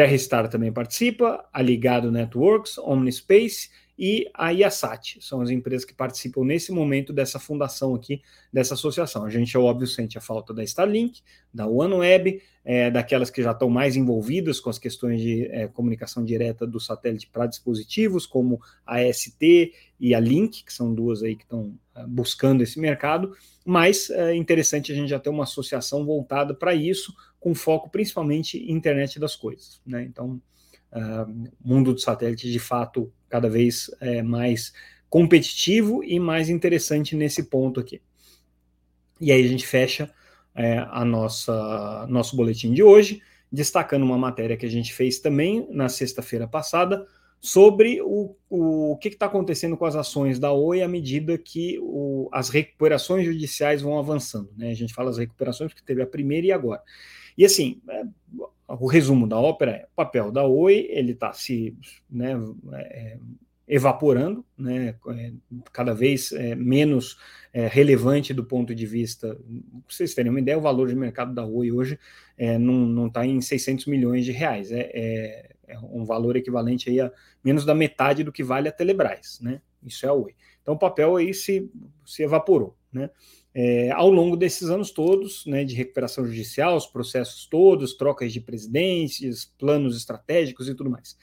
TerraStar 0.00 0.48
também 0.48 0.72
participa, 0.72 1.46
a 1.52 1.60
Ligado 1.60 2.10
Networks, 2.10 2.78
Omnispace 2.78 3.68
e 3.98 4.30
a 4.32 4.50
IASAT. 4.50 5.18
São 5.20 5.42
as 5.42 5.50
empresas 5.50 5.84
que 5.84 5.92
participam 5.92 6.42
nesse 6.42 6.72
momento 6.72 7.12
dessa 7.12 7.38
fundação 7.38 7.94
aqui, 7.94 8.22
dessa 8.50 8.72
associação. 8.72 9.26
A 9.26 9.28
gente, 9.28 9.54
é 9.54 9.60
óbvio, 9.60 9.86
sente 9.86 10.16
a 10.16 10.20
falta 10.22 10.54
da 10.54 10.64
Starlink, 10.64 11.20
da 11.52 11.66
OneWeb, 11.66 12.40
é, 12.64 12.90
daquelas 12.90 13.28
que 13.28 13.42
já 13.42 13.50
estão 13.50 13.68
mais 13.68 13.96
envolvidas 13.96 14.58
com 14.58 14.70
as 14.70 14.78
questões 14.78 15.20
de 15.20 15.44
é, 15.50 15.68
comunicação 15.68 16.24
direta 16.24 16.66
do 16.66 16.80
satélite 16.80 17.26
para 17.26 17.46
dispositivos, 17.46 18.24
como 18.24 18.58
a 18.86 19.02
ST 19.12 19.74
e 20.00 20.14
a 20.14 20.20
Link, 20.20 20.64
que 20.64 20.72
são 20.72 20.94
duas 20.94 21.22
aí 21.22 21.36
que 21.36 21.42
estão 21.42 21.74
é, 21.94 22.06
buscando 22.06 22.62
esse 22.62 22.80
mercado, 22.80 23.36
mas 23.66 24.08
é 24.08 24.34
interessante 24.34 24.92
a 24.92 24.94
gente 24.94 25.10
já 25.10 25.18
ter 25.18 25.28
uma 25.28 25.44
associação 25.44 26.06
voltada 26.06 26.54
para 26.54 26.74
isso, 26.74 27.14
com 27.40 27.54
foco 27.54 27.90
principalmente 27.90 28.58
em 28.58 28.72
internet 28.72 29.18
das 29.18 29.34
coisas. 29.34 29.80
Né? 29.84 30.04
Então, 30.04 30.40
uh, 30.92 31.50
mundo 31.60 31.92
do 31.92 31.98
satélite 31.98 32.50
de 32.50 32.58
fato 32.58 33.12
cada 33.28 33.48
vez 33.48 33.90
é, 34.00 34.22
mais 34.22 34.72
competitivo 35.08 36.04
e 36.04 36.20
mais 36.20 36.48
interessante 36.48 37.16
nesse 37.16 37.44
ponto 37.44 37.80
aqui. 37.80 38.00
E 39.20 39.32
aí 39.32 39.44
a 39.44 39.48
gente 39.48 39.66
fecha 39.66 40.12
é, 40.54 40.78
a 40.90 41.04
nossa 41.04 42.06
nosso 42.08 42.36
boletim 42.36 42.72
de 42.72 42.82
hoje, 42.82 43.22
destacando 43.50 44.02
uma 44.02 44.18
matéria 44.18 44.56
que 44.56 44.66
a 44.66 44.70
gente 44.70 44.92
fez 44.92 45.18
também 45.18 45.66
na 45.70 45.88
sexta-feira 45.88 46.46
passada 46.46 47.06
sobre 47.40 48.00
o, 48.02 48.36
o, 48.50 48.98
que 48.98 49.08
está 49.08 49.26
acontecendo 49.26 49.76
com 49.76 49.86
as 49.86 49.96
ações 49.96 50.38
da 50.38 50.52
Oi 50.52 50.82
à 50.82 50.88
medida 50.88 51.38
que 51.38 51.78
o, 51.80 52.28
as 52.32 52.50
recuperações 52.50 53.24
judiciais 53.24 53.80
vão 53.80 53.98
avançando. 53.98 54.50
Né? 54.56 54.70
A 54.70 54.74
gente 54.74 54.92
fala 54.92 55.10
as 55.10 55.16
recuperações 55.16 55.72
porque 55.72 55.84
teve 55.84 56.02
a 56.02 56.06
primeira 56.06 56.46
e 56.46 56.52
agora. 56.52 56.82
E 57.36 57.44
assim, 57.44 57.80
é, 57.88 58.04
o 58.68 58.86
resumo 58.86 59.26
da 59.26 59.38
ópera 59.38 59.72
é 59.72 59.84
o 59.84 59.96
papel 59.96 60.30
da 60.30 60.44
Oi, 60.44 60.86
ele 60.90 61.12
está 61.12 61.32
se 61.32 61.76
né, 62.08 62.34
é, 62.72 63.18
evaporando, 63.66 64.44
né, 64.58 64.96
é, 65.08 65.32
cada 65.72 65.94
vez 65.94 66.32
é, 66.32 66.54
menos 66.54 67.16
é, 67.52 67.66
relevante 67.68 68.34
do 68.34 68.44
ponto 68.44 68.74
de 68.74 68.84
vista, 68.84 69.38
vocês 69.88 70.12
terem 70.14 70.30
uma 70.30 70.40
ideia, 70.40 70.58
o 70.58 70.62
valor 70.62 70.88
de 70.88 70.96
mercado 70.96 71.32
da 71.32 71.44
Oi 71.44 71.70
hoje 71.70 71.98
é, 72.36 72.58
não 72.58 73.06
está 73.06 73.24
em 73.24 73.40
600 73.40 73.86
milhões 73.86 74.24
de 74.24 74.32
reais, 74.32 74.72
é, 74.72 74.90
é, 74.92 75.50
é, 75.68 75.78
um 75.78 76.04
valor 76.04 76.36
equivalente 76.36 76.90
aí 76.90 77.00
a 77.00 77.12
menos 77.44 77.64
da 77.64 77.74
metade 77.74 78.24
do 78.24 78.32
que 78.32 78.42
vale 78.42 78.68
a 78.68 78.72
Telebrás, 78.72 79.38
né, 79.40 79.60
isso 79.84 80.04
é 80.04 80.08
a 80.08 80.12
Oi. 80.12 80.34
Então 80.62 80.74
o 80.74 80.78
papel 80.78 81.16
aí 81.16 81.32
se, 81.32 81.70
se 82.04 82.22
evaporou, 82.22 82.76
né? 82.92 83.10
É, 83.52 83.90
ao 83.90 84.10
longo 84.10 84.36
desses 84.36 84.70
anos 84.70 84.90
todos, 84.90 85.44
né, 85.44 85.64
de 85.64 85.74
recuperação 85.74 86.24
judicial, 86.24 86.76
os 86.76 86.86
processos 86.86 87.46
todos, 87.46 87.94
trocas 87.94 88.32
de 88.32 88.40
presidências, 88.40 89.44
planos 89.58 89.96
estratégicos 89.96 90.68
e 90.68 90.74
tudo 90.74 90.90
mais. 90.90 91.16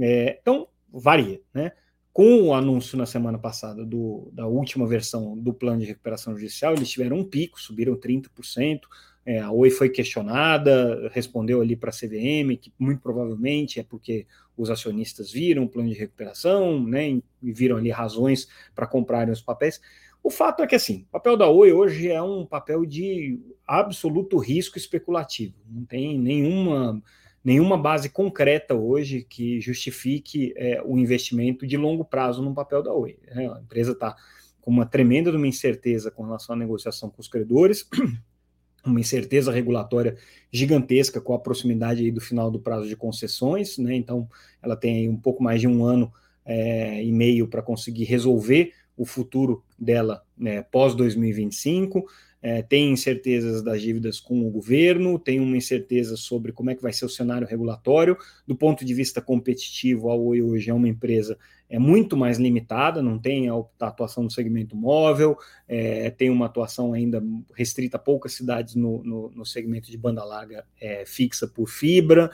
É, 0.00 0.38
então, 0.40 0.68
varia, 0.90 1.40
né? 1.52 1.72
Com 2.12 2.42
o 2.42 2.54
anúncio 2.54 2.98
na 2.98 3.06
semana 3.06 3.38
passada 3.38 3.84
do, 3.84 4.28
da 4.32 4.46
última 4.46 4.86
versão 4.86 5.38
do 5.38 5.54
plano 5.54 5.80
de 5.80 5.86
recuperação 5.86 6.34
judicial, 6.34 6.74
eles 6.74 6.88
tiveram 6.88 7.18
um 7.18 7.24
pico, 7.24 7.60
subiram 7.60 7.94
30%. 7.94 8.80
É, 9.24 9.40
a 9.40 9.50
Oi 9.52 9.70
foi 9.70 9.90
questionada, 9.90 11.08
respondeu 11.12 11.60
ali 11.60 11.76
para 11.76 11.90
a 11.90 11.92
CVM 11.92 12.56
que 12.60 12.72
muito 12.78 13.00
provavelmente 13.02 13.78
é 13.78 13.82
porque 13.82 14.26
os 14.56 14.70
acionistas 14.70 15.30
viram 15.30 15.64
o 15.64 15.68
plano 15.68 15.90
de 15.90 15.94
recuperação, 15.94 16.82
né, 16.82 17.20
e 17.42 17.52
viram 17.52 17.76
ali 17.76 17.90
razões 17.90 18.48
para 18.74 18.86
comprarem 18.86 19.32
os 19.32 19.42
papéis. 19.42 19.80
O 20.22 20.30
fato 20.30 20.62
é 20.62 20.66
que 20.66 20.74
assim, 20.74 21.06
o 21.08 21.12
papel 21.12 21.36
da 21.36 21.48
Oi 21.48 21.72
hoje 21.72 22.10
é 22.10 22.20
um 22.20 22.44
papel 22.44 22.84
de 22.84 23.40
absoluto 23.66 24.36
risco 24.38 24.76
especulativo. 24.76 25.54
Não 25.68 25.84
tem 25.84 26.18
nenhuma 26.18 27.02
nenhuma 27.44 27.78
base 27.78 28.10
concreta 28.10 28.74
hoje 28.74 29.24
que 29.26 29.60
justifique 29.60 30.52
é, 30.56 30.82
o 30.84 30.98
investimento 30.98 31.66
de 31.66 31.76
longo 31.76 32.04
prazo 32.04 32.42
no 32.42 32.54
papel 32.54 32.82
da 32.82 32.92
Oi. 32.92 33.18
É, 33.26 33.46
a 33.46 33.60
empresa 33.60 33.92
está 33.92 34.14
com 34.60 34.70
uma 34.70 34.84
tremenda 34.84 35.34
uma 35.34 35.46
incerteza 35.46 36.10
com 36.10 36.24
relação 36.24 36.54
à 36.54 36.58
negociação 36.58 37.08
com 37.08 37.22
os 37.22 37.28
credores, 37.28 37.88
uma 38.84 39.00
incerteza 39.00 39.50
regulatória 39.50 40.16
gigantesca 40.52 41.20
com 41.20 41.32
a 41.32 41.38
proximidade 41.38 42.10
do 42.10 42.20
final 42.20 42.50
do 42.50 42.60
prazo 42.60 42.86
de 42.86 42.96
concessões, 42.96 43.78
né? 43.78 43.94
Então, 43.94 44.28
ela 44.62 44.76
tem 44.76 45.08
um 45.08 45.16
pouco 45.16 45.42
mais 45.42 45.60
de 45.60 45.66
um 45.66 45.84
ano 45.84 46.12
é, 46.44 47.02
e 47.02 47.10
meio 47.10 47.48
para 47.48 47.62
conseguir 47.62 48.04
resolver 48.04 48.72
o 48.98 49.06
futuro 49.06 49.62
dela 49.78 50.22
né, 50.36 50.60
pós 50.62 50.94
2025 50.94 52.04
é, 52.40 52.62
tem 52.62 52.92
incertezas 52.92 53.62
das 53.62 53.80
dívidas 53.80 54.20
com 54.20 54.46
o 54.46 54.50
governo, 54.50 55.18
tem 55.18 55.40
uma 55.40 55.56
incerteza 55.56 56.16
sobre 56.16 56.52
como 56.52 56.70
é 56.70 56.74
que 56.74 56.82
vai 56.82 56.92
ser 56.92 57.04
o 57.04 57.08
cenário 57.08 57.46
regulatório. 57.46 58.16
Do 58.46 58.54
ponto 58.54 58.84
de 58.84 58.94
vista 58.94 59.20
competitivo, 59.20 60.08
a 60.10 60.14
Oi 60.14 60.40
hoje 60.42 60.70
é 60.70 60.74
uma 60.74 60.88
empresa 60.88 61.36
é 61.70 61.78
muito 61.78 62.16
mais 62.16 62.38
limitada, 62.38 63.02
não 63.02 63.18
tem 63.18 63.48
a, 63.48 63.54
atuação 63.80 64.22
no 64.22 64.30
segmento 64.30 64.74
móvel, 64.74 65.36
é, 65.66 66.08
tem 66.08 66.30
uma 66.30 66.46
atuação 66.46 66.94
ainda 66.94 67.22
restrita 67.54 67.98
a 67.98 68.00
poucas 68.00 68.32
cidades 68.32 68.74
no, 68.74 69.02
no, 69.04 69.30
no 69.30 69.44
segmento 69.44 69.90
de 69.90 69.98
banda 69.98 70.24
larga 70.24 70.64
é, 70.80 71.04
fixa 71.06 71.46
por 71.46 71.68
fibra. 71.68 72.30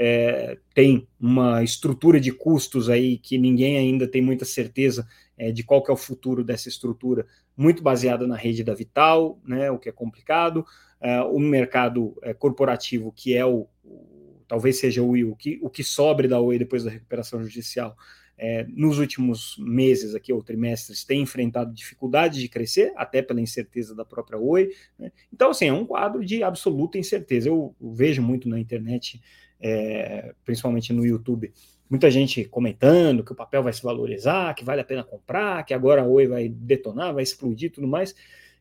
É, 0.00 0.56
tem 0.72 1.08
uma 1.20 1.62
estrutura 1.62 2.20
de 2.20 2.30
custos 2.30 2.88
aí 2.88 3.18
que 3.18 3.36
ninguém 3.36 3.76
ainda 3.76 4.06
tem 4.06 4.22
muita 4.22 4.44
certeza 4.44 5.06
é, 5.38 5.52
de 5.52 5.62
qual 5.62 5.82
que 5.82 5.90
é 5.90 5.94
o 5.94 5.96
futuro 5.96 6.42
dessa 6.42 6.68
estrutura, 6.68 7.26
muito 7.56 7.82
baseada 7.82 8.26
na 8.26 8.36
rede 8.36 8.64
da 8.64 8.74
Vital, 8.74 9.40
né, 9.46 9.70
o 9.70 9.78
que 9.78 9.88
é 9.88 9.92
complicado, 9.92 10.66
é, 11.00 11.22
o 11.22 11.38
mercado 11.38 12.18
é, 12.22 12.34
corporativo, 12.34 13.12
que 13.12 13.34
é 13.34 13.46
o, 13.46 13.68
o, 13.84 14.42
talvez 14.48 14.78
seja 14.78 15.02
o, 15.02 15.12
o, 15.30 15.36
que, 15.36 15.58
o 15.62 15.70
que 15.70 15.84
sobre 15.84 16.26
da 16.26 16.40
Oi 16.40 16.58
depois 16.58 16.82
da 16.82 16.90
recuperação 16.90 17.42
judicial, 17.42 17.96
é, 18.40 18.64
nos 18.68 18.98
últimos 18.98 19.56
meses 19.58 20.14
aqui, 20.14 20.32
ou 20.32 20.42
trimestres, 20.42 21.04
tem 21.04 21.22
enfrentado 21.22 21.74
dificuldades 21.74 22.40
de 22.40 22.48
crescer, 22.48 22.92
até 22.96 23.20
pela 23.20 23.40
incerteza 23.40 23.94
da 23.94 24.04
própria 24.04 24.38
Oi. 24.38 24.70
Né? 24.98 25.10
Então, 25.32 25.50
assim, 25.50 25.66
é 25.66 25.72
um 25.72 25.84
quadro 25.84 26.24
de 26.24 26.42
absoluta 26.42 26.98
incerteza. 26.98 27.48
Eu, 27.48 27.74
eu 27.80 27.92
vejo 27.92 28.22
muito 28.22 28.48
na 28.48 28.60
internet, 28.60 29.20
é, 29.60 30.32
principalmente 30.44 30.92
no 30.92 31.04
YouTube, 31.04 31.52
muita 31.88 32.10
gente 32.10 32.44
comentando 32.44 33.24
que 33.24 33.32
o 33.32 33.36
papel 33.36 33.62
vai 33.62 33.72
se 33.72 33.82
valorizar, 33.82 34.54
que 34.54 34.64
vale 34.64 34.80
a 34.80 34.84
pena 34.84 35.02
comprar, 35.02 35.64
que 35.64 35.72
agora 35.72 36.02
a 36.02 36.06
Oi 36.06 36.26
vai 36.26 36.48
detonar, 36.48 37.14
vai 37.14 37.22
explodir 37.22 37.72
tudo 37.72 37.86
mais. 37.86 38.14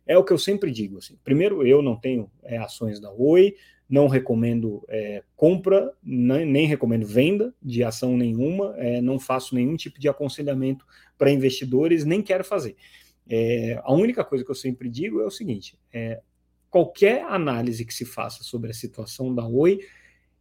É 0.06 0.18
o 0.18 0.24
que 0.24 0.32
eu 0.32 0.38
sempre 0.38 0.72
digo. 0.72 0.98
Assim. 0.98 1.18
Primeiro, 1.24 1.66
eu 1.66 1.82
não 1.82 1.96
tenho 1.96 2.32
é, 2.44 2.58
ações 2.58 3.00
da 3.00 3.12
Oi, 3.12 3.56
não 3.90 4.08
recomendo 4.08 4.84
é, 4.90 5.24
compra, 5.36 5.94
nem, 6.04 6.46
nem, 6.46 6.68
recomendo 6.68 7.06
venda 7.06 7.54
de 7.62 7.84
ação 7.84 8.18
nenhuma, 8.18 8.76
é, 8.78 9.02
não 9.02 9.20
faço 9.20 9.56
nenhum 9.56 9.76
tipo 9.76 10.00
de 10.00 10.10
aconselhamento 10.10 10.86
para 11.18 11.32
investidores, 11.32 12.06
nem 12.06 12.22
quero 12.22 12.44
fazer. 12.44 12.76
É, 13.30 13.80
a 13.84 13.94
única 13.94 14.24
coisa 14.24 14.44
que 14.44 14.52
eu 14.52 14.56
sempre 14.56 14.90
digo 14.90 15.22
é 15.22 15.26
o 15.26 15.32
seguinte: 15.32 15.78
é, 15.92 16.22
qualquer 16.70 17.24
análise 17.24 17.86
que 17.86 17.94
se 17.94 18.06
faça 18.06 18.44
sobre 18.44 18.72
a 18.72 18.74
situação 18.74 19.34
da 19.34 19.46
Oi 19.46 19.80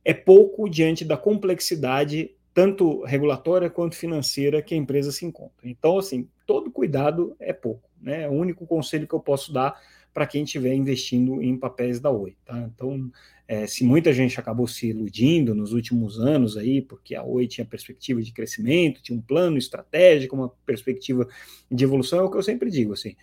é 0.05 0.15
pouco 0.15 0.69
diante 0.69 1.05
da 1.05 1.17
complexidade 1.17 2.36
tanto 2.57 3.05
regulatória 3.05 3.69
quanto 3.69 3.97
financeira 3.97 4.63
que 4.63 4.75
a 4.75 4.79
empresa 4.79 5.13
se 5.13 5.27
encontra. 5.27 5.69
Então, 5.69 5.99
assim, 5.99 6.27
todo 6.47 6.71
cuidado 6.71 7.37
é 7.39 7.53
pouco, 7.53 7.87
né? 8.01 8.23
É 8.23 8.29
o 8.31 8.33
único 8.33 8.67
conselho 8.67 9.07
que 9.07 9.15
eu 9.15 9.21
posso 9.21 9.53
dar 9.53 9.79
para 10.15 10.27
quem 10.27 10.43
estiver 10.43 10.73
investindo 10.73 11.43
em 11.43 11.55
papéis 11.55 12.01
da 12.01 12.11
Oi, 12.11 12.35
tá? 12.47 12.59
Então, 12.75 13.13
é, 13.47 13.67
se 13.67 13.85
muita 13.85 14.11
gente 14.11 14.41
acabou 14.41 14.67
se 14.67 14.87
iludindo 14.87 15.55
nos 15.55 15.75
últimos 15.75 16.19
anos 16.19 16.57
aí, 16.57 16.81
porque 16.81 17.15
a 17.15 17.23
Oi 17.23 17.47
tinha 17.47 17.67
perspectiva 17.67 18.23
de 18.23 18.33
crescimento, 18.33 19.03
tinha 19.03 19.19
um 19.19 19.21
plano 19.21 19.59
estratégico, 19.59 20.35
uma 20.35 20.49
perspectiva 20.65 21.29
de 21.71 21.85
evolução, 21.85 22.21
é 22.21 22.23
o 22.23 22.31
que 22.31 22.39
eu 22.39 22.43
sempre 22.43 22.71
digo, 22.71 22.95
assim, 22.95 23.15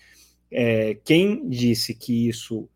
é, 0.52 0.96
quem 1.04 1.50
disse 1.50 1.96
que 1.96 2.30
isso 2.30 2.69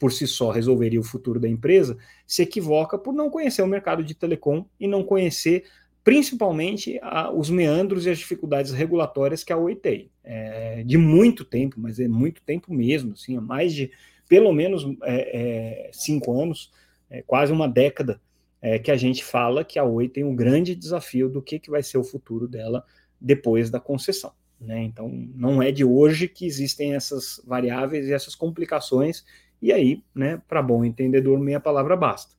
por 0.00 0.10
si 0.10 0.26
só 0.26 0.50
resolveria 0.50 0.98
o 0.98 1.04
futuro 1.04 1.38
da 1.38 1.48
empresa, 1.48 1.98
se 2.26 2.42
equivoca 2.42 2.98
por 2.98 3.12
não 3.12 3.28
conhecer 3.28 3.60
o 3.60 3.66
mercado 3.66 4.02
de 4.02 4.14
telecom 4.14 4.64
e 4.80 4.88
não 4.88 5.04
conhecer 5.04 5.64
principalmente 6.08 6.98
a, 7.02 7.30
os 7.30 7.50
meandros 7.50 8.06
e 8.06 8.10
as 8.10 8.16
dificuldades 8.16 8.72
regulatórias 8.72 9.44
que 9.44 9.52
a 9.52 9.58
Oi 9.58 9.76
tem. 9.76 10.10
É, 10.24 10.82
de 10.82 10.96
muito 10.96 11.44
tempo, 11.44 11.78
mas 11.78 12.00
é 12.00 12.08
muito 12.08 12.40
tempo 12.40 12.72
mesmo, 12.72 13.12
assim, 13.12 13.38
mais 13.38 13.74
de 13.74 13.90
pelo 14.26 14.50
menos 14.50 14.86
é, 15.02 15.88
é, 15.88 15.90
cinco 15.92 16.40
anos, 16.40 16.72
é, 17.10 17.20
quase 17.20 17.52
uma 17.52 17.68
década, 17.68 18.18
é, 18.62 18.78
que 18.78 18.90
a 18.90 18.96
gente 18.96 19.22
fala 19.22 19.62
que 19.62 19.78
a 19.78 19.84
Oi 19.84 20.08
tem 20.08 20.24
um 20.24 20.34
grande 20.34 20.74
desafio 20.74 21.28
do 21.28 21.42
que, 21.42 21.58
que 21.58 21.70
vai 21.70 21.82
ser 21.82 21.98
o 21.98 22.04
futuro 22.04 22.48
dela 22.48 22.82
depois 23.20 23.68
da 23.68 23.78
concessão. 23.78 24.32
Né? 24.58 24.84
Então, 24.84 25.10
não 25.34 25.62
é 25.62 25.70
de 25.70 25.84
hoje 25.84 26.26
que 26.26 26.46
existem 26.46 26.94
essas 26.94 27.38
variáveis 27.46 28.06
e 28.06 28.14
essas 28.14 28.34
complicações, 28.34 29.26
e 29.60 29.70
aí, 29.74 30.02
né, 30.14 30.40
para 30.48 30.62
bom 30.62 30.82
entendedor, 30.86 31.38
meia 31.38 31.60
palavra 31.60 31.94
basta 31.94 32.37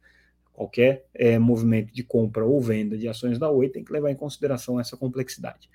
qualquer 0.60 1.06
é, 1.16 1.40
movimento 1.40 1.94
de 1.94 2.04
compra 2.04 2.44
ou 2.44 2.60
venda 2.60 2.98
de 2.98 3.08
ações 3.08 3.40
da 3.40 3.50
Oi 3.50 3.70
tem 3.70 3.82
que 3.82 3.94
levar 3.94 4.12
em 4.12 4.16
consideração 4.16 4.78
essa 4.78 4.98
complexidade. 4.98 5.70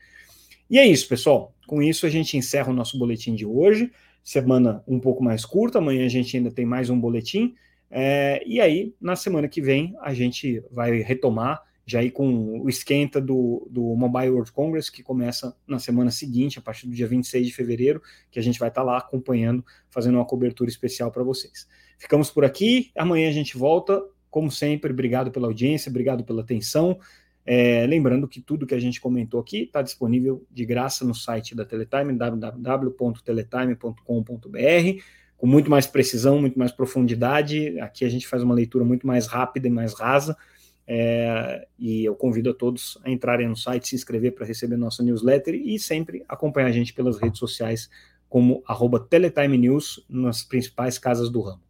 E 0.68 0.79
é 0.79 0.87
isso, 0.87 1.09
pessoal. 1.09 1.55
Com 1.66 1.83
isso, 1.83 2.05
a 2.05 2.11
gente 2.11 2.37
encerra 2.37 2.70
o 2.70 2.75
nosso 2.75 2.99
boletim 2.99 3.35
de 3.35 3.47
hoje. 3.47 3.90
Semana 4.23 4.85
um 4.87 5.01
pouco 5.01 5.25
mais 5.25 5.47
curta, 5.47 5.79
amanhã 5.79 6.05
a 6.05 6.09
gente 6.09 6.37
ainda 6.37 6.51
tem 6.51 6.66
mais 6.66 6.90
um 6.90 7.01
boletim. 7.01 7.55
É, 7.90 8.42
e 8.47 8.61
aí, 8.61 8.94
na 9.01 9.16
semana 9.16 9.49
que 9.49 9.62
vem, 9.62 9.97
a 10.03 10.12
gente 10.12 10.62
vai 10.70 10.99
retomar, 10.99 11.62
já 11.87 12.01
aí 12.01 12.11
com 12.11 12.61
o 12.61 12.68
esquenta 12.68 13.23
do, 13.23 13.66
do 13.70 13.83
Mobile 13.97 14.33
World 14.33 14.53
Congress, 14.53 14.92
que 14.92 15.03
começa 15.03 15.57
na 15.66 15.79
semana 15.79 16.11
seguinte, 16.11 16.59
a 16.59 16.62
partir 16.62 16.87
do 16.87 16.94
dia 16.94 17.07
26 17.07 17.47
de 17.47 17.55
fevereiro, 17.55 18.03
que 18.31 18.38
a 18.38 18.42
gente 18.42 18.59
vai 18.59 18.68
estar 18.68 18.83
lá 18.83 18.99
acompanhando, 18.99 19.64
fazendo 19.88 20.16
uma 20.16 20.27
cobertura 20.27 20.68
especial 20.68 21.11
para 21.11 21.23
vocês. 21.23 21.66
Ficamos 21.97 22.31
por 22.31 22.44
aqui, 22.44 22.90
amanhã 22.94 23.31
a 23.31 23.33
gente 23.33 23.57
volta 23.57 24.03
como 24.35 24.51
sempre, 24.51 24.90
obrigado 24.90 25.31
pela 25.31 25.47
audiência, 25.47 25.88
obrigado 25.88 26.25
pela 26.25 26.42
atenção. 26.42 26.99
É, 27.47 27.87
lembrando 27.87 28.27
que 28.27 28.40
tudo 28.40 28.66
que 28.66 28.75
a 28.75 28.81
gente 28.81 29.01
comentou 29.01 29.38
aqui 29.38 29.62
está 29.62 29.81
disponível 29.81 30.44
de 30.51 30.66
graça 30.66 31.05
no 31.05 31.14
site 31.14 31.55
da 31.55 31.64
Teletime, 31.64 32.12
www.teletime.com.br, 32.14 35.03
com 35.37 35.47
muito 35.47 35.70
mais 35.70 35.87
precisão, 35.87 36.40
muito 36.40 36.59
mais 36.59 36.73
profundidade. 36.73 37.79
Aqui 37.79 38.05
a 38.05 38.09
gente 38.09 38.27
faz 38.27 38.42
uma 38.42 38.57
leitura 38.57 38.85
muito 38.85 39.07
mais 39.07 39.29
rápida 39.29 39.68
e 39.68 39.70
mais 39.70 39.94
rasa. 39.94 40.37
É, 40.85 41.68
e 41.79 42.05
eu 42.05 42.16
convido 42.16 42.51
a 42.51 42.55
todos 42.55 42.99
a 43.05 43.11
entrarem 43.12 43.47
no 43.47 43.57
site, 43.57 43.87
se 43.87 43.94
inscrever 43.94 44.35
para 44.35 44.44
receber 44.44 44.77
nossa 44.77 45.05
newsletter 45.05 45.55
e 45.55 45.79
sempre 45.79 46.25
acompanhar 46.29 46.66
a 46.66 46.73
gente 46.73 46.92
pelas 46.92 47.20
redes 47.20 47.38
sociais 47.38 47.88
como 48.29 48.64
arroba 48.66 48.99
Teletime 48.99 49.57
News 49.57 50.05
nas 50.09 50.42
principais 50.42 50.99
casas 50.99 51.31
do 51.31 51.40
ramo. 51.40 51.62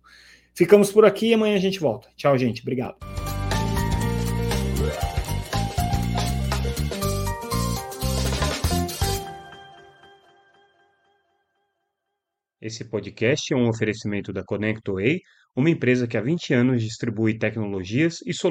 Ficamos 0.56 0.92
por 0.92 1.04
aqui 1.04 1.30
e 1.30 1.34
amanhã 1.34 1.56
a 1.56 1.60
gente 1.60 1.80
volta. 1.80 2.08
Tchau, 2.16 2.38
gente. 2.38 2.62
Obrigado. 2.62 2.96
Esse 12.60 12.84
podcast 12.88 13.52
é 13.52 13.56
um 13.56 13.68
oferecimento 13.68 14.32
da 14.32 14.42
ConnectWay, 14.42 15.20
uma 15.54 15.68
empresa 15.68 16.06
que 16.06 16.16
há 16.16 16.22
20 16.22 16.54
anos 16.54 16.82
distribui 16.82 17.38
tecnologias 17.38 18.18
e 18.24 18.32
soluções 18.32 18.42